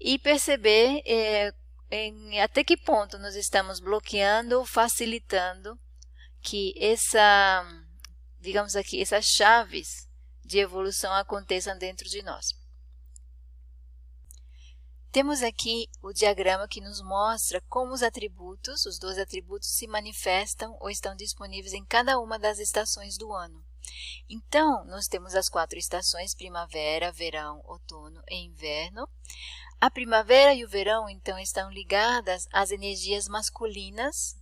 e 0.01 0.19
perceber 0.19 1.03
é, 1.07 1.53
em, 1.91 2.41
até 2.41 2.65
que 2.65 2.77
ponto 2.77 3.19
nós 3.19 3.35
estamos 3.35 3.81
bloqueando 3.81 4.59
ou 4.59 4.65
facilitando 4.65 5.79
que 6.41 6.75
essa, 6.79 7.65
digamos 8.41 8.77
aqui, 8.77 9.01
essas 9.01 9.25
chaves 9.27 10.09
de 10.45 10.59
evolução 10.59 11.13
aconteçam 11.13 11.77
dentro 11.77 12.09
de 12.09 12.23
nós. 12.23 12.55
Temos 15.11 15.43
aqui 15.43 15.89
o 16.03 16.13
diagrama 16.13 16.69
que 16.69 16.81
nos 16.81 17.01
mostra 17.01 17.63
como 17.69 17.95
os 17.95 18.03
atributos, 18.03 18.85
os 18.85 18.99
12 18.99 19.19
atributos, 19.21 19.71
se 19.71 19.87
manifestam 19.87 20.77
ou 20.79 20.91
estão 20.91 21.17
disponíveis 21.17 21.73
em 21.73 21.85
cada 21.87 22.19
uma 22.21 22.39
das 22.39 22.59
estações 22.59 23.17
do 23.17 23.33
ano. 23.33 23.65
Então, 24.29 24.85
nós 24.85 25.07
temos 25.07 25.35
as 25.35 25.49
quatro 25.49 25.79
estações, 25.79 26.35
primavera, 26.35 27.13
verão, 27.13 27.63
outono 27.65 28.23
e 28.29 28.45
inverno. 28.45 29.09
A 29.81 29.91
primavera 29.91 30.55
e 30.55 30.65
o 30.65 30.69
verão, 30.69 31.09
então, 31.09 31.39
estão 31.39 31.71
ligadas 31.71 32.49
às 32.53 32.71
energias 32.71 33.29
masculinas 33.29 34.37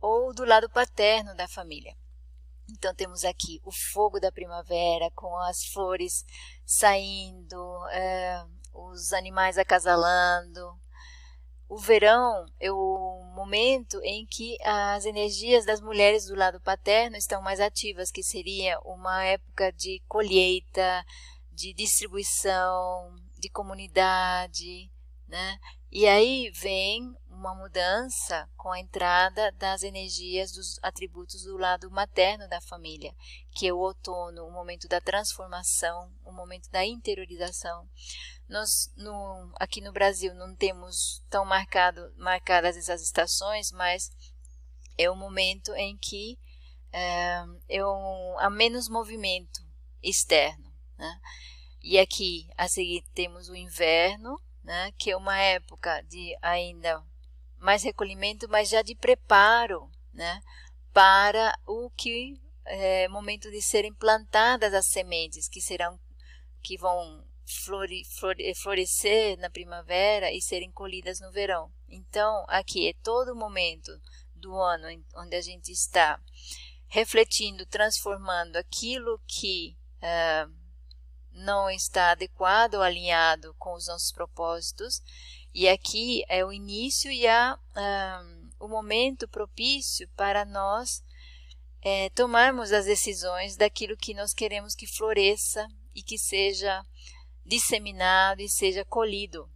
ou 0.00 0.32
do 0.32 0.44
lado 0.44 0.70
paterno 0.70 1.34
da 1.34 1.46
família. 1.46 1.94
Então 2.72 2.94
temos 2.94 3.24
aqui 3.24 3.60
o 3.64 3.72
fogo 3.72 4.20
da 4.20 4.30
primavera 4.30 5.10
com 5.14 5.36
as 5.38 5.64
flores 5.66 6.24
saindo, 6.64 7.86
é, 7.88 8.44
os 8.72 9.12
animais 9.12 9.58
acasalando. 9.58 10.78
O 11.68 11.76
verão 11.76 12.46
é 12.58 12.70
o 12.70 13.22
momento 13.34 14.00
em 14.02 14.26
que 14.26 14.56
as 14.62 15.04
energias 15.04 15.64
das 15.64 15.80
mulheres 15.80 16.26
do 16.26 16.34
lado 16.34 16.60
paterno 16.60 17.16
estão 17.16 17.42
mais 17.42 17.60
ativas, 17.60 18.10
que 18.10 18.22
seria 18.22 18.78
uma 18.80 19.24
época 19.24 19.72
de 19.72 20.00
colheita, 20.08 21.04
de 21.52 21.72
distribuição, 21.74 23.14
de 23.40 23.48
comunidade, 23.50 24.90
né? 25.26 25.58
E 25.90 26.06
aí 26.06 26.50
vem 26.50 27.16
uma 27.28 27.54
mudança 27.54 28.48
com 28.56 28.70
a 28.70 28.78
entrada 28.78 29.50
das 29.52 29.82
energias 29.82 30.52
dos 30.52 30.78
atributos 30.82 31.42
do 31.44 31.56
lado 31.56 31.90
materno 31.90 32.48
da 32.48 32.60
família, 32.60 33.14
que 33.52 33.66
é 33.66 33.72
o 33.72 33.78
outono, 33.78 34.46
o 34.46 34.52
momento 34.52 34.86
da 34.86 35.00
transformação, 35.00 36.12
o 36.22 36.30
momento 36.30 36.70
da 36.70 36.84
interiorização. 36.84 37.88
Nós, 38.48 38.92
no, 38.96 39.52
aqui 39.58 39.80
no 39.80 39.92
Brasil, 39.92 40.34
não 40.34 40.54
temos 40.54 41.24
tão 41.30 41.44
marcado, 41.44 42.12
marcadas 42.18 42.76
essas 42.76 43.02
estações, 43.02 43.72
mas 43.72 44.10
é 44.98 45.10
o 45.10 45.16
momento 45.16 45.74
em 45.74 45.96
que 45.96 46.38
é, 46.92 47.42
é 47.68 47.86
um, 47.86 48.38
há 48.38 48.50
menos 48.50 48.88
movimento 48.88 49.60
externo. 50.02 50.70
Né? 50.98 51.20
E 51.82 51.98
aqui, 51.98 52.48
a 52.56 52.68
seguir, 52.68 53.02
temos 53.14 53.48
o 53.48 53.56
inverno, 53.56 54.40
né, 54.62 54.92
que 54.98 55.10
é 55.10 55.16
uma 55.16 55.38
época 55.38 56.02
de 56.02 56.36
ainda 56.42 57.02
mais 57.58 57.82
recolhimento, 57.82 58.48
mas 58.48 58.68
já 58.68 58.82
de 58.82 58.94
preparo 58.94 59.90
né, 60.12 60.42
para 60.92 61.58
o 61.66 61.90
que 61.90 62.40
é 62.64 63.08
momento 63.08 63.50
de 63.50 63.60
serem 63.62 63.92
plantadas 63.92 64.72
as 64.74 64.86
sementes 64.86 65.48
que 65.48 65.60
serão 65.60 65.98
que 66.62 66.76
vão 66.76 67.24
flore, 67.46 68.04
flore, 68.04 68.54
florescer 68.54 69.38
na 69.38 69.50
primavera 69.50 70.30
e 70.30 70.40
serem 70.40 70.70
colhidas 70.70 71.20
no 71.20 71.32
verão. 71.32 71.72
Então, 71.88 72.44
aqui 72.48 72.88
é 72.88 72.92
todo 73.02 73.32
o 73.32 73.36
momento 73.36 73.90
do 74.34 74.54
ano 74.54 74.86
onde 75.16 75.34
a 75.34 75.40
gente 75.40 75.72
está 75.72 76.20
refletindo, 76.86 77.66
transformando 77.66 78.56
aquilo 78.56 79.20
que 79.26 79.76
uh, 80.02 80.59
não 81.32 81.70
está 81.70 82.12
adequado 82.12 82.74
ou 82.74 82.82
alinhado 82.82 83.54
com 83.58 83.74
os 83.74 83.86
nossos 83.86 84.12
propósitos. 84.12 85.02
E 85.52 85.68
aqui 85.68 86.24
é 86.28 86.44
o 86.44 86.52
início 86.52 87.10
e 87.10 87.26
a, 87.26 87.58
um, 87.76 88.50
o 88.60 88.68
momento 88.68 89.28
propício 89.28 90.08
para 90.16 90.44
nós 90.44 91.02
é, 91.82 92.10
tomarmos 92.10 92.72
as 92.72 92.84
decisões 92.84 93.56
daquilo 93.56 93.96
que 93.96 94.14
nós 94.14 94.34
queremos 94.34 94.74
que 94.74 94.86
floresça 94.86 95.66
e 95.94 96.02
que 96.02 96.18
seja 96.18 96.84
disseminado 97.44 98.40
e 98.40 98.48
seja 98.48 98.84
colhido 98.84 99.50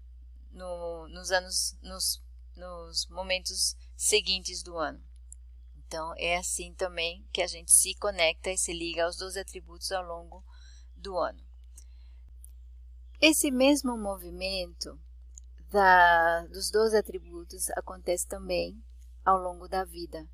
no, 0.50 1.06
nos 1.08 1.30
anos, 1.30 1.76
nos, 1.82 2.22
nos 2.56 3.06
momentos 3.08 3.76
seguintes 3.96 4.62
do 4.62 4.76
ano. 4.78 5.02
Então, 5.76 6.12
é 6.16 6.36
assim 6.36 6.74
também 6.74 7.24
que 7.32 7.42
a 7.42 7.46
gente 7.46 7.70
se 7.70 7.94
conecta 7.94 8.50
e 8.50 8.58
se 8.58 8.72
liga 8.72 9.04
aos 9.04 9.16
12 9.16 9.38
atributos 9.38 9.92
ao 9.92 10.02
longo 10.02 10.44
do 10.96 11.16
ano. 11.18 11.44
Esse 13.26 13.50
mesmo 13.50 13.96
movimento 13.96 15.00
da, 15.70 16.46
dos 16.48 16.70
12 16.70 16.94
atributos 16.94 17.70
acontece 17.70 18.28
também 18.28 18.78
ao 19.24 19.40
longo 19.40 19.66
da 19.66 19.82
vida. 19.82 20.28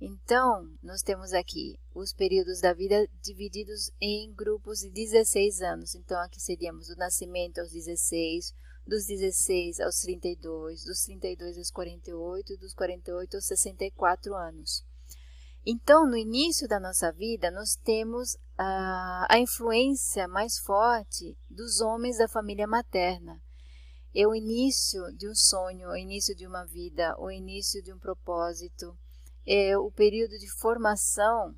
Então, 0.00 0.68
nós 0.82 1.00
temos 1.00 1.32
aqui 1.32 1.78
os 1.94 2.12
períodos 2.12 2.60
da 2.60 2.72
vida 2.72 3.08
divididos 3.22 3.92
em 4.00 4.34
grupos 4.34 4.80
de 4.80 4.90
16 4.90 5.62
anos. 5.62 5.94
Então, 5.94 6.20
aqui 6.22 6.40
seríamos 6.40 6.88
do 6.88 6.96
nascimento 6.96 7.60
aos 7.60 7.70
16, 7.70 8.52
dos 8.84 9.06
16 9.06 9.78
aos 9.78 10.00
32, 10.00 10.82
dos 10.86 11.04
32 11.04 11.56
aos 11.56 11.70
48, 11.70 12.56
dos 12.56 12.74
48 12.74 13.36
aos 13.36 13.44
64 13.44 14.34
anos. 14.34 14.84
Então, 15.64 16.04
no 16.04 16.16
início 16.16 16.66
da 16.66 16.80
nossa 16.80 17.12
vida, 17.12 17.48
nós 17.52 17.76
temos 17.76 18.36
a, 18.56 19.26
a 19.28 19.38
influência 19.38 20.28
mais 20.28 20.58
forte 20.58 21.36
dos 21.48 21.80
homens 21.80 22.18
da 22.18 22.28
família 22.28 22.66
materna. 22.66 23.42
É 24.14 24.26
o 24.26 24.34
início 24.34 25.02
de 25.16 25.28
um 25.28 25.34
sonho, 25.34 25.88
o 25.88 25.96
início 25.96 26.36
de 26.36 26.46
uma 26.46 26.64
vida, 26.64 27.16
o 27.18 27.30
início 27.30 27.82
de 27.82 27.92
um 27.92 27.98
propósito, 27.98 28.96
é 29.44 29.76
o 29.76 29.90
período 29.90 30.38
de 30.38 30.48
formação 30.48 31.54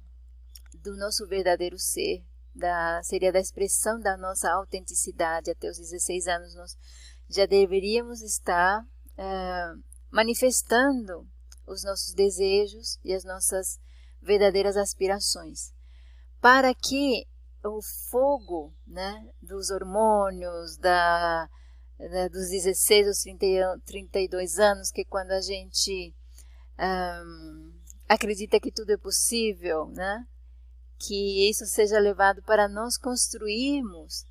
do 0.83 0.97
nosso 0.97 1.27
verdadeiro 1.27 1.79
ser, 1.79 2.25
da, 2.55 3.03
seria 3.03 3.31
da 3.31 3.41
expressão 3.41 4.01
da 4.01 4.17
nossa 4.17 4.51
autenticidade. 4.51 5.51
Até 5.51 5.69
os 5.69 5.79
16 5.79 6.27
anos 6.29 6.55
nós 6.55 6.77
já 7.29 7.45
deveríamos 7.45 8.23
estar 8.23 8.83
é, 9.19 9.75
manifestando 10.11 11.29
os 11.67 11.85
nossos 11.85 12.15
desejos 12.15 12.99
e 13.05 13.13
as 13.13 13.25
nossas 13.25 13.79
verdadeiras 14.23 14.77
aspirações, 14.77 15.73
para 16.41 16.75
que 16.75 17.27
o 17.65 17.81
fogo 18.11 18.73
né, 18.87 19.29
dos 19.43 19.71
hormônios, 19.71 20.77
da, 20.79 21.49
da, 21.99 22.29
dos 22.29 22.49
16 22.51 23.07
aos 23.09 23.19
30, 23.19 23.81
32 23.85 24.59
anos, 24.59 24.91
que 24.91 25.05
quando 25.05 25.33
a 25.33 25.41
gente 25.41 26.15
acredita 28.09 28.61
que 28.61 28.71
tudo 28.71 28.91
é 28.91 28.97
possível, 28.97 29.89
né, 29.89 30.27
que 30.99 31.49
isso 31.49 31.67
seja 31.67 31.99
levado 31.99 32.43
para 32.43 32.69
nós 32.69 32.97
construirmos, 32.97 34.25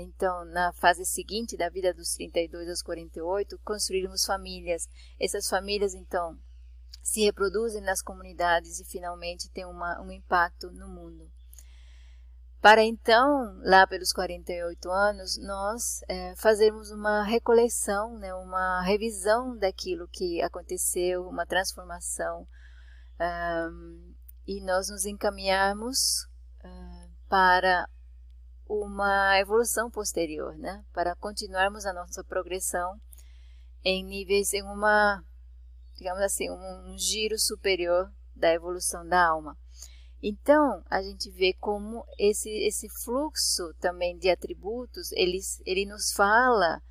então, 0.00 0.44
na 0.44 0.72
fase 0.72 1.04
seguinte 1.04 1.56
da 1.56 1.68
vida 1.68 1.92
dos 1.92 2.14
32 2.14 2.68
aos 2.68 2.82
48, 2.82 3.58
construirmos 3.64 4.24
famílias. 4.24 4.88
Essas 5.18 5.48
famílias, 5.48 5.92
então, 5.92 6.38
se 7.02 7.24
reproduzem 7.24 7.82
nas 7.82 8.00
comunidades 8.00 8.78
e 8.78 8.84
finalmente 8.84 9.50
têm 9.50 9.66
uma, 9.66 10.00
um 10.00 10.12
impacto 10.12 10.70
no 10.70 10.86
mundo. 10.86 11.28
Para 12.60 12.82
então, 12.82 13.56
lá 13.62 13.86
pelos 13.86 14.12
48 14.12 14.90
anos, 14.90 15.38
nós 15.38 16.00
é, 16.08 16.34
fazemos 16.36 16.90
uma 16.90 17.22
recoleção, 17.22 18.18
né, 18.18 18.34
uma 18.34 18.82
revisão 18.82 19.56
daquilo 19.56 20.08
que 20.08 20.42
aconteceu, 20.42 21.28
uma 21.28 21.46
transformação, 21.46 22.46
um, 23.20 24.14
e 24.46 24.60
nós 24.64 24.88
nos 24.88 25.04
encaminharmos 25.04 26.24
uh, 26.64 27.10
para 27.28 27.88
uma 28.66 29.38
evolução 29.38 29.90
posterior, 29.90 30.56
né, 30.56 30.84
para 30.92 31.14
continuarmos 31.14 31.86
a 31.86 31.92
nossa 31.92 32.24
progressão 32.24 33.00
em 33.84 34.04
níveis, 34.04 34.52
em 34.52 34.62
uma 34.62 35.22
digamos 35.98 36.22
assim, 36.22 36.48
um, 36.48 36.92
um 36.92 36.96
giro 36.96 37.36
superior 37.38 38.10
da 38.34 38.52
evolução 38.52 39.06
da 39.06 39.26
alma. 39.26 39.58
Então, 40.22 40.82
a 40.90 41.00
gente 41.00 41.30
vê 41.30 41.54
como 41.54 42.04
esse, 42.18 42.50
esse 42.66 42.88
fluxo 43.04 43.72
também 43.78 44.18
de 44.18 44.28
atributos, 44.28 45.12
ele, 45.12 45.38
ele 45.64 45.86
nos 45.86 46.12
fala 46.12 46.82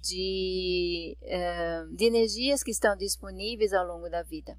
de, 0.00 1.16
uh, 1.22 1.94
de 1.94 2.06
energias 2.06 2.62
que 2.62 2.70
estão 2.70 2.96
disponíveis 2.96 3.72
ao 3.74 3.86
longo 3.86 4.08
da 4.08 4.22
vida. 4.22 4.58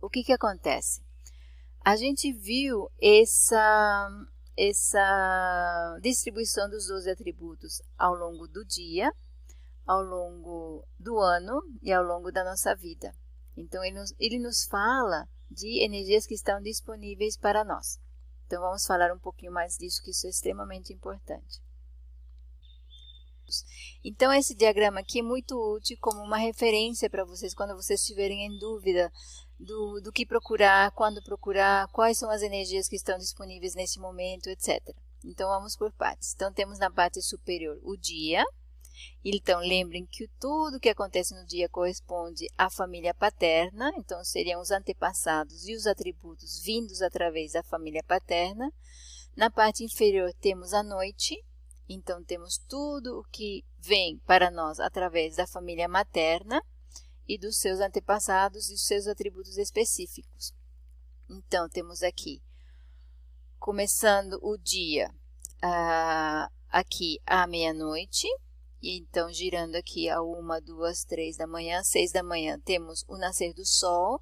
O 0.00 0.08
que, 0.08 0.24
que 0.24 0.32
acontece? 0.32 1.02
A 1.84 1.94
gente 1.94 2.32
viu 2.32 2.90
essa, 3.00 4.08
essa 4.56 5.98
distribuição 6.02 6.68
dos 6.70 6.88
12 6.88 7.10
atributos 7.10 7.82
ao 7.98 8.14
longo 8.14 8.48
do 8.48 8.64
dia, 8.64 9.12
ao 9.86 10.02
longo 10.02 10.84
do 10.98 11.18
ano 11.20 11.62
e 11.82 11.92
ao 11.92 12.02
longo 12.02 12.32
da 12.32 12.42
nossa 12.42 12.74
vida. 12.74 13.12
Então, 13.56 13.84
ele 13.84 13.98
nos, 13.98 14.14
ele 14.18 14.38
nos 14.38 14.64
fala 14.64 15.28
de 15.50 15.84
energias 15.84 16.26
que 16.26 16.34
estão 16.34 16.60
disponíveis 16.60 17.36
para 17.36 17.64
nós. 17.64 18.00
Então, 18.46 18.60
vamos 18.60 18.86
falar 18.86 19.12
um 19.12 19.18
pouquinho 19.18 19.52
mais 19.52 19.76
disso, 19.76 20.02
que 20.02 20.10
isso 20.10 20.26
é 20.26 20.30
extremamente 20.30 20.92
importante. 20.92 21.60
Então, 24.04 24.32
esse 24.32 24.54
diagrama 24.54 25.00
aqui 25.00 25.20
é 25.20 25.22
muito 25.22 25.56
útil 25.74 25.96
como 26.00 26.20
uma 26.22 26.36
referência 26.36 27.08
para 27.10 27.24
vocês 27.24 27.54
quando 27.54 27.74
vocês 27.74 28.00
estiverem 28.00 28.46
em 28.46 28.58
dúvida 28.58 29.12
do, 29.58 30.00
do 30.00 30.12
que 30.12 30.26
procurar, 30.26 30.90
quando 30.92 31.22
procurar, 31.22 31.88
quais 31.88 32.18
são 32.18 32.30
as 32.30 32.42
energias 32.42 32.88
que 32.88 32.96
estão 32.96 33.18
disponíveis 33.18 33.74
nesse 33.74 33.98
momento, 33.98 34.48
etc. 34.48 34.80
Então, 35.24 35.48
vamos 35.48 35.76
por 35.76 35.92
partes. 35.92 36.34
Então, 36.34 36.52
temos 36.52 36.78
na 36.78 36.90
parte 36.90 37.20
superior 37.22 37.78
o 37.82 37.96
dia, 37.96 38.44
então, 39.24 39.60
lembrem 39.60 40.06
que 40.06 40.28
tudo 40.40 40.80
que 40.80 40.88
acontece 40.88 41.34
no 41.34 41.46
dia 41.46 41.68
corresponde 41.68 42.46
à 42.56 42.70
família 42.70 43.14
paterna, 43.14 43.92
então 43.96 44.22
seriam 44.24 44.60
os 44.60 44.70
antepassados 44.70 45.66
e 45.66 45.74
os 45.74 45.86
atributos 45.86 46.60
vindos 46.62 47.02
através 47.02 47.52
da 47.52 47.62
família 47.62 48.02
paterna. 48.04 48.72
Na 49.36 49.50
parte 49.50 49.84
inferior 49.84 50.32
temos 50.40 50.72
a 50.72 50.82
noite, 50.82 51.36
então 51.88 52.24
temos 52.24 52.58
tudo 52.68 53.18
o 53.18 53.24
que 53.30 53.64
vem 53.78 54.18
para 54.26 54.50
nós 54.50 54.80
através 54.80 55.36
da 55.36 55.46
família 55.46 55.88
materna 55.88 56.62
e 57.28 57.38
dos 57.38 57.58
seus 57.58 57.80
antepassados 57.80 58.70
e 58.70 58.74
os 58.74 58.86
seus 58.86 59.06
atributos 59.06 59.56
específicos. 59.56 60.54
Então, 61.28 61.68
temos 61.68 62.02
aqui 62.02 62.40
começando 63.58 64.38
o 64.42 64.56
dia 64.56 65.10
uh, 65.56 66.52
aqui 66.68 67.18
à 67.26 67.46
meia-noite, 67.46 68.28
e 68.82 68.98
então 68.98 69.32
girando 69.32 69.74
aqui 69.74 70.08
a 70.08 70.22
uma, 70.22 70.60
duas, 70.60 71.04
três 71.04 71.36
da 71.36 71.46
manhã, 71.46 71.82
seis 71.82 72.12
da 72.12 72.22
manhã 72.22 72.60
temos 72.64 73.04
o 73.08 73.16
nascer 73.16 73.52
do 73.54 73.64
sol, 73.64 74.20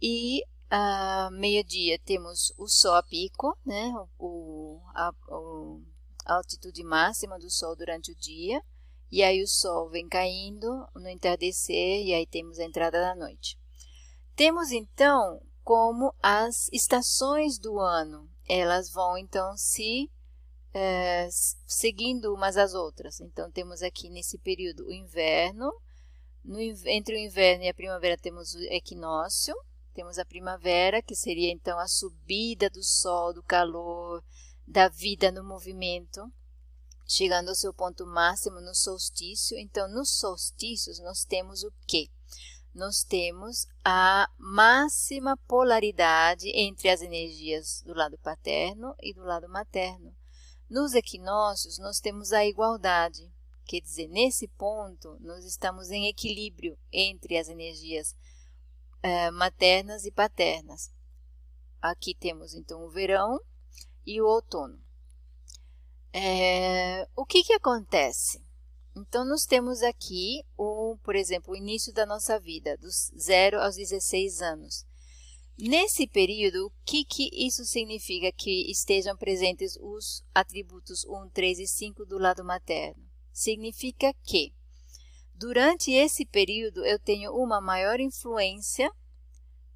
e 0.00 0.42
a 0.70 1.30
meio-dia 1.32 1.98
temos 2.04 2.52
o 2.56 2.68
sol 2.68 2.94
a 2.94 3.02
pico, 3.02 3.56
né, 3.64 3.92
o, 4.18 4.80
a, 4.94 5.12
o, 5.28 5.82
a 6.24 6.34
altitude 6.36 6.84
máxima 6.84 7.38
do 7.38 7.50
sol 7.50 7.74
durante 7.74 8.12
o 8.12 8.16
dia, 8.16 8.62
e 9.10 9.22
aí 9.22 9.42
o 9.42 9.48
sol 9.48 9.88
vem 9.88 10.06
caindo 10.06 10.86
no 10.94 11.08
entardecer 11.08 12.04
e 12.04 12.12
aí 12.12 12.26
temos 12.26 12.58
a 12.58 12.64
entrada 12.64 13.00
da 13.00 13.14
noite. 13.14 13.58
Temos 14.36 14.70
então 14.70 15.40
como 15.64 16.14
as 16.22 16.68
estações 16.72 17.58
do 17.58 17.78
ano, 17.78 18.30
elas 18.48 18.90
vão 18.90 19.18
então 19.18 19.56
se 19.56 20.10
é, 20.78 21.28
seguindo 21.66 22.32
umas 22.32 22.56
às 22.56 22.74
outras. 22.74 23.20
Então 23.20 23.50
temos 23.50 23.82
aqui 23.82 24.08
nesse 24.08 24.38
período 24.38 24.86
o 24.86 24.92
inverno, 24.92 25.72
no, 26.44 26.60
entre 26.86 27.16
o 27.16 27.18
inverno 27.18 27.64
e 27.64 27.68
a 27.68 27.74
primavera 27.74 28.16
temos 28.16 28.54
o 28.54 28.62
equinócio, 28.64 29.54
temos 29.92 30.18
a 30.18 30.24
primavera, 30.24 31.02
que 31.02 31.16
seria 31.16 31.50
então 31.50 31.78
a 31.78 31.88
subida 31.88 32.70
do 32.70 32.82
sol, 32.82 33.34
do 33.34 33.42
calor, 33.42 34.22
da 34.66 34.88
vida 34.88 35.32
no 35.32 35.42
movimento 35.42 36.22
chegando 37.08 37.48
ao 37.48 37.54
seu 37.54 37.72
ponto 37.72 38.06
máximo 38.06 38.60
no 38.60 38.74
solstício. 38.74 39.58
Então, 39.58 39.88
nos 39.88 40.18
solstícios, 40.18 41.00
nós 41.00 41.24
temos 41.24 41.62
o 41.62 41.72
quê? 41.86 42.10
Nós 42.74 43.02
temos 43.02 43.66
a 43.82 44.28
máxima 44.36 45.36
polaridade 45.48 46.48
entre 46.54 46.90
as 46.90 47.00
energias 47.00 47.82
do 47.84 47.94
lado 47.94 48.18
paterno 48.18 48.94
e 49.00 49.14
do 49.14 49.22
lado 49.22 49.48
materno. 49.48 50.14
Nos 50.68 50.94
equinócios, 50.94 51.78
nós 51.78 51.98
temos 51.98 52.32
a 52.32 52.44
igualdade, 52.44 53.32
quer 53.64 53.80
dizer, 53.80 54.06
nesse 54.08 54.46
ponto, 54.48 55.16
nós 55.20 55.44
estamos 55.44 55.90
em 55.90 56.08
equilíbrio 56.08 56.78
entre 56.92 57.38
as 57.38 57.48
energias 57.48 58.14
eh, 59.02 59.30
maternas 59.30 60.04
e 60.04 60.10
paternas. 60.10 60.92
Aqui 61.80 62.14
temos 62.14 62.54
então 62.54 62.84
o 62.84 62.90
verão 62.90 63.40
e 64.04 64.20
o 64.20 64.26
outono. 64.26 64.78
É, 66.12 67.08
o 67.14 67.24
que, 67.24 67.42
que 67.42 67.52
acontece? 67.52 68.42
Então, 68.96 69.24
nós 69.24 69.44
temos 69.44 69.82
aqui, 69.82 70.44
o, 70.56 70.98
por 71.04 71.14
exemplo, 71.14 71.52
o 71.52 71.56
início 71.56 71.92
da 71.92 72.04
nossa 72.04 72.40
vida, 72.40 72.76
dos 72.76 73.12
0 73.16 73.60
aos 73.60 73.76
16 73.76 74.42
anos. 74.42 74.84
Nesse 75.58 76.06
período, 76.06 76.66
o 76.66 76.72
que, 76.84 77.04
que 77.04 77.30
isso 77.32 77.64
significa 77.64 78.30
que 78.30 78.70
estejam 78.70 79.16
presentes 79.16 79.76
os 79.80 80.24
atributos 80.32 81.04
1, 81.04 81.30
3 81.30 81.58
e 81.58 81.66
5 81.66 82.06
do 82.06 82.16
lado 82.16 82.44
materno? 82.44 83.02
Significa 83.32 84.14
que, 84.22 84.54
durante 85.34 85.90
esse 85.90 86.24
período, 86.24 86.86
eu 86.86 86.96
tenho 87.00 87.32
uma 87.32 87.60
maior 87.60 87.98
influência 87.98 88.88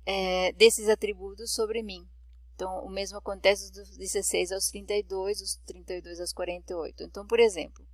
é, 0.07 0.53
desses 0.53 0.89
atributos 0.89 1.53
sobre 1.53 1.83
mim. 1.83 2.09
Então, 2.55 2.85
o 2.85 2.89
mesmo 2.89 3.19
acontece 3.19 3.73
dos 3.73 3.97
16 3.97 4.53
aos 4.53 4.69
32, 4.69 5.41
dos 5.41 5.57
32 5.67 6.21
aos 6.21 6.33
48. 6.33 7.03
Então, 7.03 7.27
por 7.27 7.41
exemplo, 7.41 7.85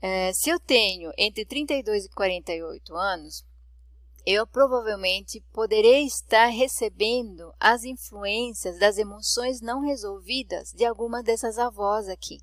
é, 0.00 0.32
se 0.32 0.50
eu 0.50 0.58
tenho 0.58 1.12
entre 1.16 1.46
32 1.46 2.06
e 2.06 2.08
48 2.08 2.96
anos, 2.96 3.44
eu 4.30 4.46
provavelmente 4.46 5.42
poderei 5.54 6.04
estar 6.04 6.48
recebendo 6.48 7.50
as 7.58 7.82
influências 7.84 8.78
das 8.78 8.98
emoções 8.98 9.62
não 9.62 9.80
resolvidas 9.80 10.70
de 10.70 10.84
alguma 10.84 11.22
dessas 11.22 11.58
avós 11.58 12.10
aqui. 12.10 12.36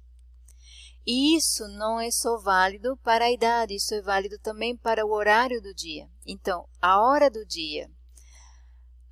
E 1.05 1.37
isso 1.37 1.67
não 1.67 1.99
é 1.99 2.09
só 2.09 2.39
válido 2.39 2.97
para 3.03 3.25
a 3.25 3.31
idade, 3.31 3.75
isso 3.75 3.93
é 3.93 4.01
válido 4.01 4.39
também 4.39 4.75
para 4.75 5.05
o 5.05 5.11
horário 5.11 5.61
do 5.61 5.75
dia. 5.75 6.09
Então, 6.25 6.67
a 6.81 6.99
hora 6.99 7.29
do 7.29 7.45
dia, 7.45 7.87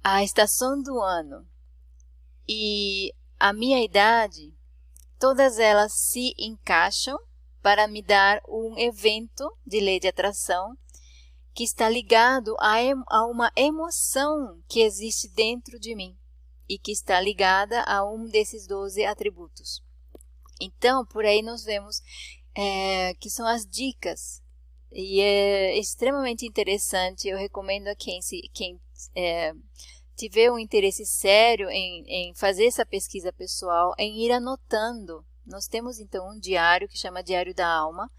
a 0.04 0.24
estação 0.24 0.82
do 0.82 1.00
ano 1.00 1.48
e 2.50 3.14
a 3.40 3.54
minha 3.54 3.84
idade, 3.84 4.52
todas 5.20 5.60
elas 5.60 5.94
se 5.94 6.34
encaixam 6.40 7.20
para 7.62 7.88
me 7.88 8.02
dar 8.02 8.42
um 8.50 8.80
evento 8.80 9.56
de 9.64 9.80
lei 9.80 10.00
de 10.00 10.08
atração 10.08 10.76
que 11.54 11.64
está 11.64 11.88
ligado 11.88 12.56
a, 12.60 12.78
a 13.10 13.26
uma 13.26 13.52
emoção 13.56 14.62
que 14.68 14.82
existe 14.82 15.30
dentro 15.30 15.80
de 15.80 15.96
mim 15.96 16.18
e 16.68 16.78
que 16.78 16.92
está 16.92 17.20
ligada 17.20 17.82
a 17.84 18.04
um 18.06 18.28
desses 18.28 18.66
12 18.68 19.06
atributos. 19.06 19.84
Então, 20.60 21.06
por 21.06 21.26
aí 21.26 21.42
nós 21.42 21.64
vemos 21.64 22.02
é, 22.56 23.14
que 23.16 23.30
são 23.30 23.46
as 23.46 23.66
dicas 23.66 24.42
e 24.92 25.20
é 25.20 25.78
extremamente 25.78 26.46
interessante. 26.46 27.28
Eu 27.28 27.38
recomendo 27.38 27.88
a 27.88 27.96
quem, 27.96 28.22
se, 28.22 28.42
quem 28.54 28.80
é, 29.16 29.54
tiver 30.16 30.52
um 30.52 30.60
interesse 30.60 31.06
sério 31.06 31.70
em, 31.70 32.04
em 32.08 32.36
fazer 32.36 32.66
essa 32.66 32.86
pesquisa 32.86 33.34
pessoal, 33.34 33.94
em 33.98 34.26
ir 34.26 34.32
anotando. 34.32 35.26
Nós 35.46 35.68
temos 35.68 36.00
então 36.00 36.30
um 36.30 36.40
diário 36.40 36.88
que 36.88 36.98
chama 36.98 37.24
Diário 37.24 37.54
da 37.54 37.68
Alma, 37.68 38.10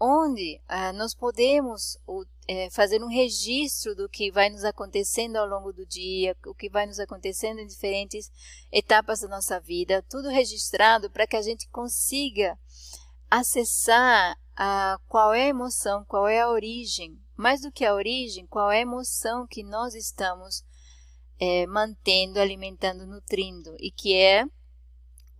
onde 0.00 0.60
ah, 0.66 0.92
nós 0.94 1.14
podemos 1.14 1.98
o, 2.06 2.24
é, 2.48 2.70
fazer 2.70 3.02
um 3.04 3.08
registro 3.08 3.94
do 3.94 4.08
que 4.08 4.30
vai 4.30 4.48
nos 4.48 4.64
acontecendo 4.64 5.36
ao 5.36 5.46
longo 5.46 5.72
do 5.72 5.84
dia, 5.84 6.34
o 6.46 6.54
que 6.54 6.70
vai 6.70 6.86
nos 6.86 6.98
acontecendo 6.98 7.58
em 7.60 7.66
diferentes 7.66 8.32
etapas 8.72 9.20
da 9.20 9.28
nossa 9.28 9.60
vida, 9.60 10.02
tudo 10.08 10.30
registrado 10.30 11.10
para 11.10 11.26
que 11.26 11.36
a 11.36 11.42
gente 11.42 11.68
consiga 11.68 12.58
acessar 13.30 14.36
a, 14.56 14.98
qual 15.06 15.34
é 15.34 15.44
a 15.44 15.48
emoção, 15.48 16.04
qual 16.06 16.26
é 16.26 16.40
a 16.40 16.50
origem, 16.50 17.20
mais 17.36 17.60
do 17.60 17.70
que 17.70 17.84
a 17.84 17.94
origem, 17.94 18.46
qual 18.46 18.72
é 18.72 18.78
a 18.78 18.82
emoção 18.82 19.46
que 19.46 19.62
nós 19.62 19.94
estamos 19.94 20.64
é, 21.38 21.66
mantendo, 21.66 22.40
alimentando, 22.40 23.06
nutrindo, 23.06 23.76
e 23.78 23.90
que 23.90 24.14
é 24.14 24.44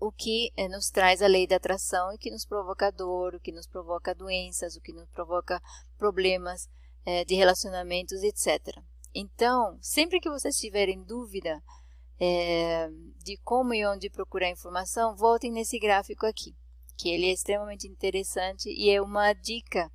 o 0.00 0.10
que 0.10 0.50
é, 0.56 0.66
nos 0.66 0.88
traz 0.88 1.20
a 1.20 1.26
lei 1.26 1.46
da 1.46 1.56
atração 1.56 2.12
e 2.12 2.18
que 2.18 2.30
nos 2.30 2.46
provoca 2.46 2.90
dor, 2.90 3.34
o 3.34 3.40
que 3.40 3.52
nos 3.52 3.66
provoca 3.66 4.14
doenças, 4.14 4.74
o 4.74 4.80
que 4.80 4.92
nos 4.92 5.08
provoca 5.10 5.62
problemas 5.98 6.68
é, 7.04 7.24
de 7.24 7.34
relacionamentos, 7.34 8.22
etc. 8.22 8.82
Então, 9.14 9.78
sempre 9.82 10.18
que 10.18 10.30
vocês 10.30 10.56
tiverem 10.56 11.02
dúvida 11.02 11.62
é, 12.18 12.88
de 13.22 13.36
como 13.44 13.74
e 13.74 13.86
onde 13.86 14.08
procurar 14.08 14.48
informação, 14.48 15.14
voltem 15.14 15.52
nesse 15.52 15.78
gráfico 15.78 16.24
aqui, 16.24 16.56
que 16.96 17.10
ele 17.10 17.26
é 17.26 17.32
extremamente 17.32 17.86
interessante 17.86 18.70
e 18.70 18.88
é 18.90 19.02
uma 19.02 19.34
dica 19.34 19.92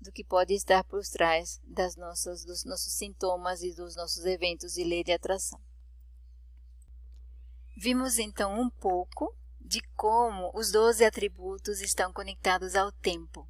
do 0.00 0.12
que 0.12 0.22
pode 0.22 0.54
estar 0.54 0.84
por 0.84 1.02
trás 1.04 1.60
das 1.64 1.96
nossas, 1.96 2.44
dos 2.44 2.64
nossos 2.64 2.92
sintomas 2.92 3.62
e 3.62 3.74
dos 3.74 3.96
nossos 3.96 4.24
eventos 4.24 4.74
de 4.74 4.84
lei 4.84 5.02
de 5.02 5.12
atração. 5.12 5.58
Vimos 7.80 8.18
então 8.18 8.60
um 8.60 8.68
pouco 8.68 9.32
de 9.60 9.80
como 9.94 10.50
os 10.52 10.72
12 10.72 11.04
atributos 11.04 11.80
estão 11.80 12.12
conectados 12.12 12.74
ao 12.74 12.90
tempo. 12.90 13.48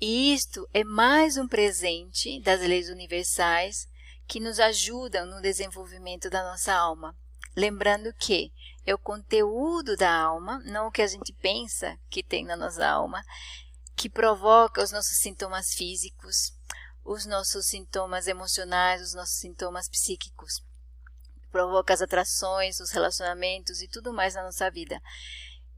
E 0.00 0.32
isto 0.32 0.66
é 0.72 0.82
mais 0.82 1.36
um 1.36 1.46
presente 1.46 2.40
das 2.40 2.62
leis 2.62 2.88
universais 2.88 3.86
que 4.26 4.40
nos 4.40 4.58
ajudam 4.58 5.26
no 5.26 5.42
desenvolvimento 5.42 6.30
da 6.30 6.42
nossa 6.42 6.72
alma. 6.72 7.14
Lembrando 7.54 8.14
que 8.14 8.50
é 8.86 8.94
o 8.94 8.98
conteúdo 8.98 9.94
da 9.94 10.10
alma, 10.10 10.58
não 10.64 10.86
o 10.86 10.90
que 10.90 11.02
a 11.02 11.06
gente 11.06 11.30
pensa 11.34 12.00
que 12.08 12.22
tem 12.22 12.46
na 12.46 12.56
nossa 12.56 12.88
alma, 12.88 13.22
que 13.94 14.08
provoca 14.08 14.82
os 14.82 14.90
nossos 14.90 15.18
sintomas 15.18 15.74
físicos, 15.74 16.54
os 17.04 17.26
nossos 17.26 17.66
sintomas 17.66 18.26
emocionais, 18.26 19.02
os 19.02 19.12
nossos 19.12 19.38
sintomas 19.38 19.86
psíquicos. 19.86 20.62
Provoca 21.50 21.92
as 21.92 22.02
atrações, 22.02 22.80
os 22.80 22.90
relacionamentos 22.90 23.80
e 23.80 23.88
tudo 23.88 24.12
mais 24.12 24.34
na 24.34 24.42
nossa 24.42 24.70
vida. 24.70 25.00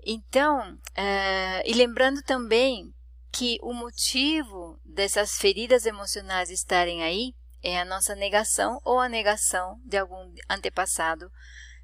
Então, 0.05 0.79
é, 0.95 1.63
e 1.69 1.73
lembrando 1.73 2.23
também 2.23 2.93
que 3.31 3.59
o 3.63 3.73
motivo 3.73 4.79
dessas 4.85 5.37
feridas 5.37 5.87
emocionais 5.87 6.51
estarem 6.51 7.03
aí 7.03 7.35
é 7.63 7.81
a 7.81 7.85
nossa 7.85 8.15
negação 8.15 8.81
ou 8.85 8.99
a 8.99 9.09
negação 9.09 9.81
de 9.85 9.97
algum 9.97 10.35
antepassado 10.51 11.31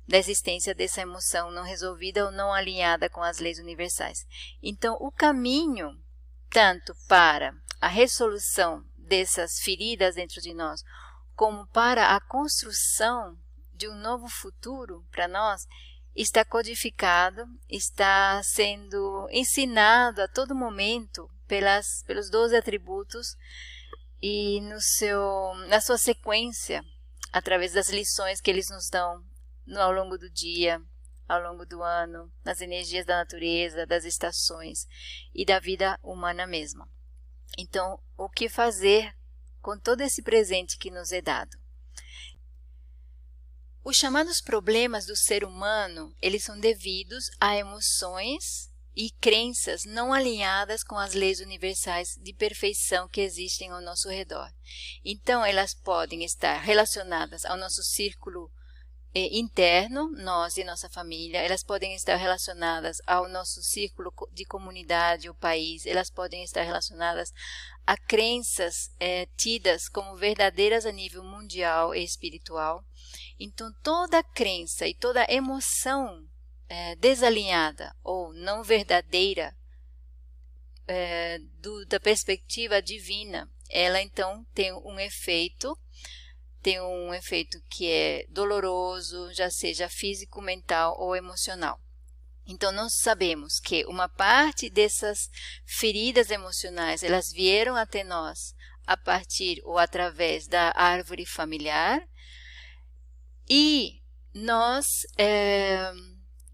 da 0.07 0.19
existência 0.19 0.75
dessa 0.75 1.03
emoção 1.03 1.51
não 1.51 1.63
resolvida 1.63 2.25
ou 2.25 2.33
não 2.33 2.53
alinhada 2.53 3.09
com 3.09 3.23
as 3.23 3.39
leis 3.39 3.59
universais. 3.59 4.27
Então, 4.63 4.97
o 5.01 5.13
caminho 5.13 5.91
tanto 6.51 6.95
para 7.07 7.53
a 7.81 7.89
resolução 7.89 8.83
dessas 8.97 9.59
feridas 9.61 10.15
dentro 10.15 10.41
de 10.41 10.55
nós, 10.55 10.83
como 11.35 11.67
para 11.69 12.17
a 12.17 12.21
construção 12.21 13.37
de 13.79 13.89
um 13.89 13.95
novo 13.95 14.29
futuro 14.29 15.07
para 15.11 15.29
nós, 15.29 15.67
está 16.15 16.45
codificado, 16.45 17.47
está 17.69 18.43
sendo 18.43 19.29
ensinado 19.31 20.21
a 20.21 20.29
todo 20.29 20.55
momento 20.55 21.31
pelas, 21.47 22.03
pelos 22.05 22.29
12 22.29 22.57
atributos 22.57 23.37
e 24.21 24.61
no 24.63 24.81
seu, 24.81 25.55
na 25.69 25.81
sua 25.81 25.97
sequência, 25.97 26.85
através 27.33 27.73
das 27.73 27.89
lições 27.89 28.41
que 28.41 28.51
eles 28.51 28.69
nos 28.69 28.91
dão 28.91 29.25
no, 29.65 29.81
ao 29.81 29.93
longo 29.93 30.19
do 30.19 30.29
dia, 30.29 30.83
ao 31.29 31.41
longo 31.41 31.65
do 31.65 31.81
ano, 31.83 32.33
nas 32.45 32.61
energias 32.61 33.07
da 33.07 33.19
natureza, 33.19 33.87
das 33.87 34.05
estações 34.05 34.89
e 35.33 35.47
da 35.47 35.61
vida 35.61 35.97
humana 36.03 36.49
mesma. 36.49 36.91
Então, 37.57 38.03
o 38.17 38.29
que 38.29 38.49
fazer 38.49 39.15
com 39.63 39.79
todo 39.79 40.01
esse 40.01 40.21
presente 40.21 40.79
que 40.79 40.91
nos 40.91 41.13
é 41.13 41.23
dado? 41.23 41.57
Os 43.89 43.97
chamados 43.97 44.43
problemas 44.43 45.07
do 45.07 45.17
ser 45.17 45.45
humano, 45.45 46.15
eles 46.21 46.45
são 46.45 46.61
devidos 46.61 47.31
a 47.41 47.57
emoções 47.57 48.71
e 48.95 49.11
crenças 49.13 49.87
não 49.87 50.13
alinhadas 50.13 50.85
com 50.85 50.99
as 50.99 51.15
leis 51.15 51.41
universais 51.41 52.15
de 52.21 52.35
perfeição 52.35 53.09
que 53.09 53.23
existem 53.23 53.71
ao 53.71 53.81
nosso 53.81 54.11
redor. 54.11 54.53
Então, 55.03 55.43
elas 55.43 55.73
podem 55.73 56.23
estar 56.23 56.59
relacionadas 56.59 57.47
ao 57.47 57.57
nosso 57.57 57.83
círculo 57.83 58.53
eh, 59.15 59.35
interno, 59.39 60.11
nós 60.11 60.59
e 60.59 60.65
nossa 60.65 60.91
família, 60.91 61.41
elas 61.41 61.63
podem 61.63 61.95
estar 61.95 62.17
relacionadas 62.17 63.01
ao 63.07 63.27
nosso 63.27 63.63
círculo 63.63 64.13
de 64.31 64.45
comunidade, 64.45 65.31
o 65.31 65.35
país, 65.35 65.87
elas 65.87 66.11
podem 66.11 66.45
estar 66.45 66.63
relacionadas 66.63 67.33
a 67.89 67.97
crenças 67.97 68.91
eh, 69.01 69.27
tidas 69.35 69.89
como 69.89 70.15
verdadeiras 70.15 70.85
a 70.85 70.93
nível 70.93 71.25
mundial 71.25 71.95
e 71.95 72.05
espiritual. 72.05 72.85
Então, 73.41 73.73
toda 73.83 74.23
crença 74.23 74.87
e 74.87 74.95
toda 74.95 75.25
emoção 75.27 76.29
eh, 76.69 76.97
desalinhada 76.97 77.97
ou 78.05 78.35
não 78.35 78.63
verdadeira 78.63 79.57
do, 81.61 81.85
da 81.85 82.01
perspectiva 82.01 82.81
divina, 82.81 83.47
ela 83.69 84.01
então 84.01 84.43
tem 84.55 84.73
um 84.73 84.99
efeito 84.99 85.79
tem 86.63 86.81
um 86.81 87.15
efeito 87.15 87.59
que 87.71 87.91
é 87.91 88.27
doloroso, 88.29 89.33
já 89.33 89.51
seja 89.51 89.89
físico, 89.89 90.43
mental 90.43 90.97
ou 90.99 91.15
emocional. 91.15 91.81
Então 92.49 92.73
nós 92.73 92.95
sabemos 92.95 93.61
que 93.61 93.85
uma 93.85 94.09
parte 94.09 94.71
dessas 94.71 95.29
feridas 95.67 96.31
emocionais, 96.31 97.03
elas 97.03 97.31
vieram 97.31 97.77
até 97.77 98.03
nós 98.03 98.55
a 98.87 98.97
partir 98.97 99.61
ou 99.65 99.77
através 99.77 100.47
da 100.47 100.73
árvore 100.75 101.27
familiar 101.27 102.01
e 103.47 104.03
nós 104.33 105.07
é, 105.19 105.93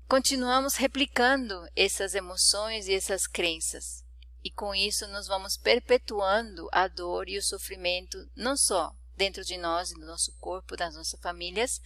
continuamos 0.08 0.74
replicando 0.74 1.64
essas 1.76 2.16
emoções 2.16 2.88
e 2.88 2.94
essas 2.94 3.28
crenças. 3.28 4.04
E 4.42 4.50
com 4.50 4.74
isso 4.74 5.06
nós 5.06 5.28
vamos 5.28 5.56
perpetuando 5.56 6.68
a 6.72 6.88
dor 6.88 7.28
e 7.28 7.38
o 7.38 7.42
sofrimento 7.42 8.18
não 8.34 8.56
só 8.56 8.92
dentro 9.16 9.44
de 9.44 9.56
nós 9.56 9.90
do 9.90 10.04
nosso 10.04 10.36
corpo, 10.40 10.76
das 10.76 10.94
nossas 10.96 11.20
famílias, 11.20 11.80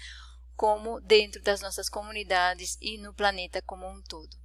como 0.59 1.01
dentro 1.01 1.41
das 1.41 1.61
nossas 1.61 1.89
comunidades 1.89 2.77
e 2.81 2.99
no 2.99 3.15
planeta 3.15 3.63
como 3.63 3.89
um 3.89 4.03
todo. 4.03 4.37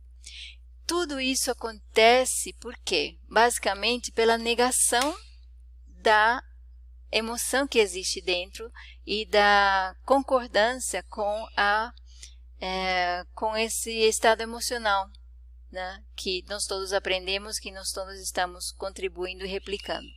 Tudo 0.85 1.19
isso 1.19 1.49
acontece 1.49 2.53
por 2.53 2.77
quê? 2.85 3.17
Basicamente 3.27 4.11
pela 4.11 4.37
negação 4.37 5.17
da 5.87 6.43
emoção 7.11 7.67
que 7.67 7.79
existe 7.79 8.21
dentro 8.21 8.71
e 9.03 9.25
da 9.25 9.95
concordância 10.05 11.01
com 11.09 11.47
a 11.57 11.91
é, 12.61 13.25
com 13.33 13.57
esse 13.57 13.91
estado 13.91 14.41
emocional 14.41 15.09
né, 15.71 16.03
que 16.15 16.45
nós 16.47 16.67
todos 16.67 16.93
aprendemos, 16.93 17.57
que 17.57 17.71
nós 17.71 17.91
todos 17.91 18.19
estamos 18.19 18.71
contribuindo 18.71 19.43
e 19.43 19.49
replicando. 19.49 20.07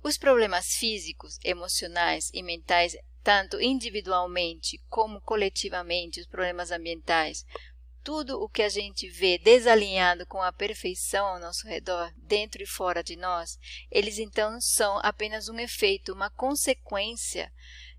Os 0.00 0.16
problemas 0.16 0.68
físicos, 0.74 1.38
emocionais 1.42 2.30
e 2.32 2.40
mentais, 2.40 2.94
tanto 3.22 3.60
individualmente 3.60 4.82
como 4.88 5.20
coletivamente, 5.20 6.20
os 6.20 6.26
problemas 6.26 6.70
ambientais, 6.70 7.44
tudo 8.02 8.40
o 8.40 8.48
que 8.48 8.62
a 8.62 8.68
gente 8.68 9.08
vê 9.08 9.36
desalinhado 9.38 10.26
com 10.26 10.40
a 10.40 10.52
perfeição 10.52 11.26
ao 11.26 11.40
nosso 11.40 11.66
redor, 11.66 12.12
dentro 12.16 12.62
e 12.62 12.66
fora 12.66 13.02
de 13.02 13.16
nós, 13.16 13.58
eles 13.90 14.18
então 14.18 14.60
são 14.60 14.98
apenas 15.02 15.48
um 15.48 15.58
efeito, 15.58 16.12
uma 16.12 16.30
consequência 16.30 17.52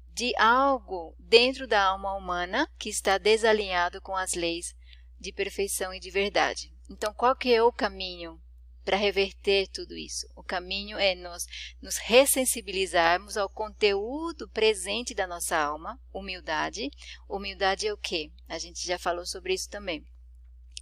de 0.07 0.35
algo 0.37 1.15
dentro 1.19 1.67
da 1.67 1.83
alma 1.83 2.13
humana 2.15 2.69
que 2.77 2.89
está 2.89 3.17
desalinhado 3.17 4.01
com 4.01 4.15
as 4.15 4.33
leis 4.33 4.75
de 5.19 5.31
perfeição 5.31 5.93
e 5.93 5.99
de 5.99 6.09
verdade. 6.09 6.73
Então, 6.89 7.13
qual 7.13 7.35
que 7.35 7.53
é 7.53 7.63
o 7.63 7.71
caminho 7.71 8.40
para 8.83 8.97
reverter 8.97 9.67
tudo 9.67 9.95
isso. 9.95 10.27
O 10.35 10.43
caminho 10.43 10.97
é 10.97 11.15
nós 11.15 11.45
nos 11.81 11.97
ressensibilizarmos 11.97 13.37
ao 13.37 13.49
conteúdo 13.49 14.49
presente 14.49 15.13
da 15.13 15.27
nossa 15.27 15.57
alma, 15.57 15.99
humildade. 16.13 16.89
Humildade 17.27 17.87
é 17.87 17.93
o 17.93 17.97
quê? 17.97 18.31
A 18.47 18.57
gente 18.57 18.85
já 18.85 18.97
falou 18.97 19.25
sobre 19.25 19.53
isso 19.53 19.69
também. 19.69 20.05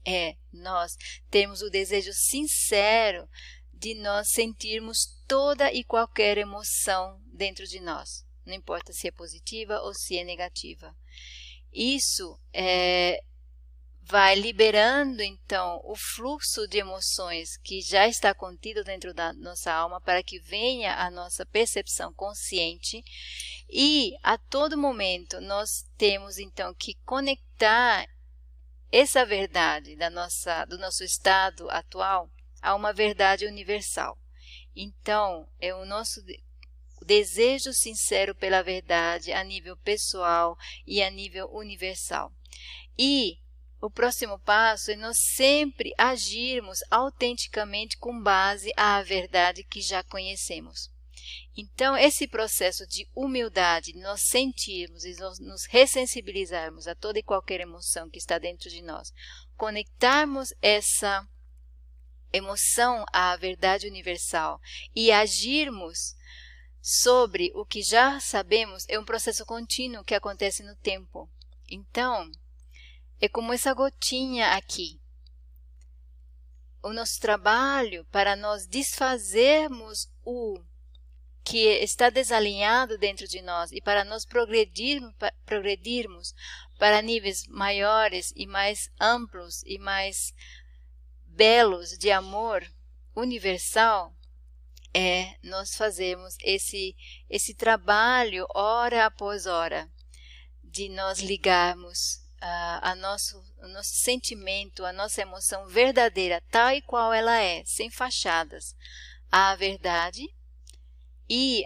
É 0.06 0.36
nós 0.52 0.96
temos 1.30 1.62
o 1.62 1.70
desejo 1.70 2.12
sincero 2.14 3.28
de 3.74 3.96
nós 3.96 4.30
sentirmos 4.32 5.18
toda 5.28 5.72
e 5.72 5.84
qualquer 5.84 6.38
emoção 6.38 7.22
dentro 7.34 7.66
de 7.66 7.80
nós, 7.80 8.26
não 8.46 8.54
importa 8.54 8.92
se 8.92 9.08
é 9.08 9.12
positiva 9.12 9.80
ou 9.82 9.94
se 9.94 10.18
é 10.18 10.24
negativa. 10.24 10.96
Isso 11.72 12.40
é, 12.52 13.24
vai 14.10 14.34
liberando 14.34 15.22
então 15.22 15.80
o 15.84 15.96
fluxo 15.96 16.68
de 16.68 16.80
emoções 16.80 17.58
que 17.58 17.80
já 17.80 18.08
está 18.08 18.34
contido 18.34 18.84
dentro 18.84 19.14
da 19.14 19.32
nossa 19.34 19.72
alma 19.72 20.02
para 20.02 20.24
que 20.24 20.40
venha 20.40 20.96
a 20.96 21.12
nossa 21.12 21.46
percepção 21.46 22.12
consciente 22.14 23.04
e 23.70 24.14
a 24.24 24.36
todo 24.36 24.76
momento 24.76 25.40
nós 25.40 25.86
temos 25.96 26.40
então 26.40 26.74
que 26.74 26.96
conectar 27.06 28.08
essa 28.92 29.24
verdade 29.24 29.96
da 29.96 30.10
nossa 30.10 30.66
do 30.66 30.80
nosso 30.80 31.04
estado 31.04 31.70
atual 31.70 32.32
a 32.62 32.74
uma 32.74 32.92
verdade 32.92 33.46
universal. 33.46 34.18
Então, 34.76 35.48
é 35.60 35.74
o 35.74 35.86
nosso 35.86 36.22
desejo 37.06 37.74
sincero 37.74 38.36
pela 38.36 38.64
verdade 38.64 39.32
a 39.32 39.44
nível 39.44 39.78
pessoal 39.78 40.58
e 40.86 41.02
a 41.02 41.10
nível 41.10 41.48
universal. 41.52 42.34
E 42.98 43.38
o 43.82 43.90
próximo 43.90 44.40
passo 44.40 44.92
é 44.92 44.96
nós 44.96 45.18
sempre 45.36 45.94
agirmos 45.98 46.80
autenticamente 46.92 47.98
com 47.98 48.22
base 48.22 48.72
à 48.76 49.02
verdade 49.02 49.64
que 49.64 49.82
já 49.82 50.04
conhecemos. 50.04 50.92
Então, 51.56 51.96
esse 51.98 52.28
processo 52.28 52.88
de 52.88 53.08
humildade, 53.14 53.94
nós 53.98 54.22
sentirmos 54.28 55.04
e 55.04 55.14
nós 55.20 55.40
nos 55.40 55.66
ressensibilizarmos 55.66 56.88
a 56.88 56.96
toda 56.96 57.20
e 57.20 57.24
qualquer 57.24 57.60
emoção 57.60 58.10
que 58.10 58.18
está 58.18 58.38
dentro 58.38 58.70
de 58.70 58.82
nós, 58.82 59.14
conectarmos 59.56 60.54
essa 60.62 61.28
emoção 62.32 63.04
à 63.12 63.36
verdade 63.36 63.88
universal 63.88 64.60
e 64.96 65.12
agirmos 65.12 66.16
sobre 66.82 67.52
o 67.54 67.66
que 67.66 67.82
já 67.82 68.20
sabemos, 68.20 68.86
é 68.88 68.98
um 68.98 69.06
processo 69.06 69.46
contínuo 69.46 70.04
que 70.04 70.16
acontece 70.16 70.64
no 70.64 70.76
tempo. 70.78 71.30
Então, 71.70 72.32
é 73.20 73.28
como 73.28 73.54
essa 73.54 73.74
gotinha 73.74 74.56
aqui. 74.56 75.02
O 76.82 76.94
nosso 76.94 77.20
trabalho 77.20 78.06
para 78.06 78.36
nós 78.36 78.66
desfazermos 78.66 80.10
o 80.24 80.62
que 81.44 81.68
está 81.82 82.10
desalinhado 82.10 82.98
dentro 82.98 83.28
de 83.28 83.42
nós 83.42 83.72
e 83.72 83.82
para 83.82 84.06
nós 84.06 84.24
progredirmos, 84.24 85.14
progredirmos 85.46 86.34
para 86.78 87.02
níveis 87.02 87.46
maiores 87.48 88.32
e 88.36 88.46
mais 88.46 88.90
amplos 89.00 89.64
e 89.66 89.78
mais 89.78 90.34
belos 91.26 91.98
de 91.98 92.12
amor 92.12 92.66
universal 93.16 94.16
é 94.94 95.38
nós 95.44 95.76
fazemos 95.76 96.36
esse 96.42 96.96
esse 97.30 97.54
trabalho 97.54 98.46
hora 98.56 99.06
após 99.06 99.46
hora 99.46 99.90
de 100.64 100.90
nós 100.90 101.20
ligarmos 101.20 102.29
a, 102.42 102.92
a 102.92 102.96
nosso, 102.96 103.42
o 103.58 103.68
nosso 103.68 103.94
sentimento, 103.96 104.86
a 104.86 104.94
nossa 104.94 105.22
emoção 105.22 105.68
verdadeira, 105.68 106.42
tal 106.50 106.72
e 106.72 106.82
qual 106.82 107.14
ela 107.14 107.42
é, 107.42 107.64
sem 107.66 107.90
fachadas, 107.90 108.76
à 109.32 109.56
verdade 109.56 110.24
e 111.30 111.64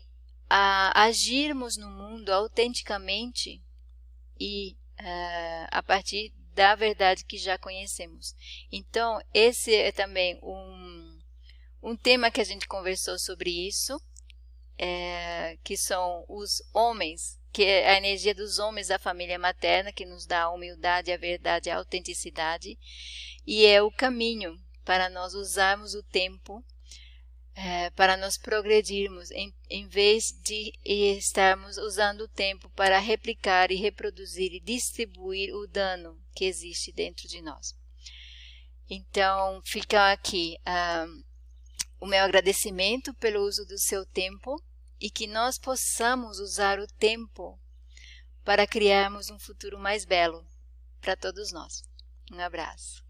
a 0.50 1.04
agirmos 1.04 1.78
no 1.78 1.90
mundo 1.90 2.30
autenticamente 2.30 3.62
e 4.40 4.76
uh, 5.00 5.68
a 5.72 5.82
partir 5.82 6.34
da 6.54 6.76
verdade 6.76 7.26
que 7.26 7.38
já 7.38 7.58
conhecemos. 7.58 8.36
Então, 8.72 9.20
esse 9.34 9.74
é 9.74 9.92
também 9.92 10.40
um, 10.44 11.20
um 11.82 11.96
tema 11.96 12.30
que 12.30 12.42
a 12.42 12.44
gente 12.44 12.68
conversou 12.68 13.18
sobre 13.18 13.68
isso, 13.68 14.00
é, 14.78 15.58
que 15.64 15.76
são 15.76 16.26
os 16.28 16.62
homens 16.74 17.40
que 17.54 17.64
é 17.64 17.92
a 17.92 17.98
energia 17.98 18.34
dos 18.34 18.58
homens 18.58 18.88
da 18.88 18.98
família 18.98 19.38
materna, 19.38 19.94
que 19.94 20.06
nos 20.06 20.26
dá 20.26 20.42
a 20.42 20.52
humildade, 20.52 21.12
a 21.12 21.18
verdade, 21.18 21.70
a 21.70 21.78
autenticidade, 21.78 22.78
e 23.46 23.66
é 23.66 23.82
o 23.82 23.92
caminho 23.92 24.60
para 24.84 25.08
nós 25.08 25.36
usarmos 25.36 25.94
o 25.94 26.02
tempo 26.02 26.66
é, 27.56 27.92
para 27.92 28.18
nós 28.18 28.36
progredirmos, 28.36 29.30
em, 29.30 29.54
em 29.70 29.88
vez 29.88 30.32
de 30.44 30.74
estarmos 30.84 31.78
usando 31.78 32.22
o 32.22 32.28
tempo 32.28 32.68
para 32.72 32.98
replicar 32.98 33.72
e 33.72 33.76
reproduzir 33.76 34.52
e 34.54 34.60
distribuir 34.60 35.54
o 35.54 35.68
dano 35.68 36.20
que 36.34 36.46
existe 36.46 36.92
dentro 36.92 37.28
de 37.28 37.42
nós. 37.44 37.76
Então, 38.90 39.62
fica 39.64 40.12
aqui 40.12 40.58
um, 40.68 41.24
o 42.02 42.08
meu 42.08 42.24
agradecimento 42.24 43.14
pelo 43.14 43.42
uso 43.42 43.66
do 43.66 43.78
seu 43.78 44.04
tempo 44.06 44.56
e 45.04 45.10
que 45.10 45.28
nós 45.28 45.58
possamos 45.58 46.40
usar 46.40 46.80
o 46.80 46.88
tempo 46.88 47.60
para 48.42 48.66
criarmos 48.66 49.30
um 49.30 49.38
futuro 49.38 49.78
mais 49.78 50.06
belo 50.06 50.48
para 51.02 51.18
todos 51.18 51.52
nós. 51.52 51.84
Um 52.32 52.40
abraço. 52.40 53.04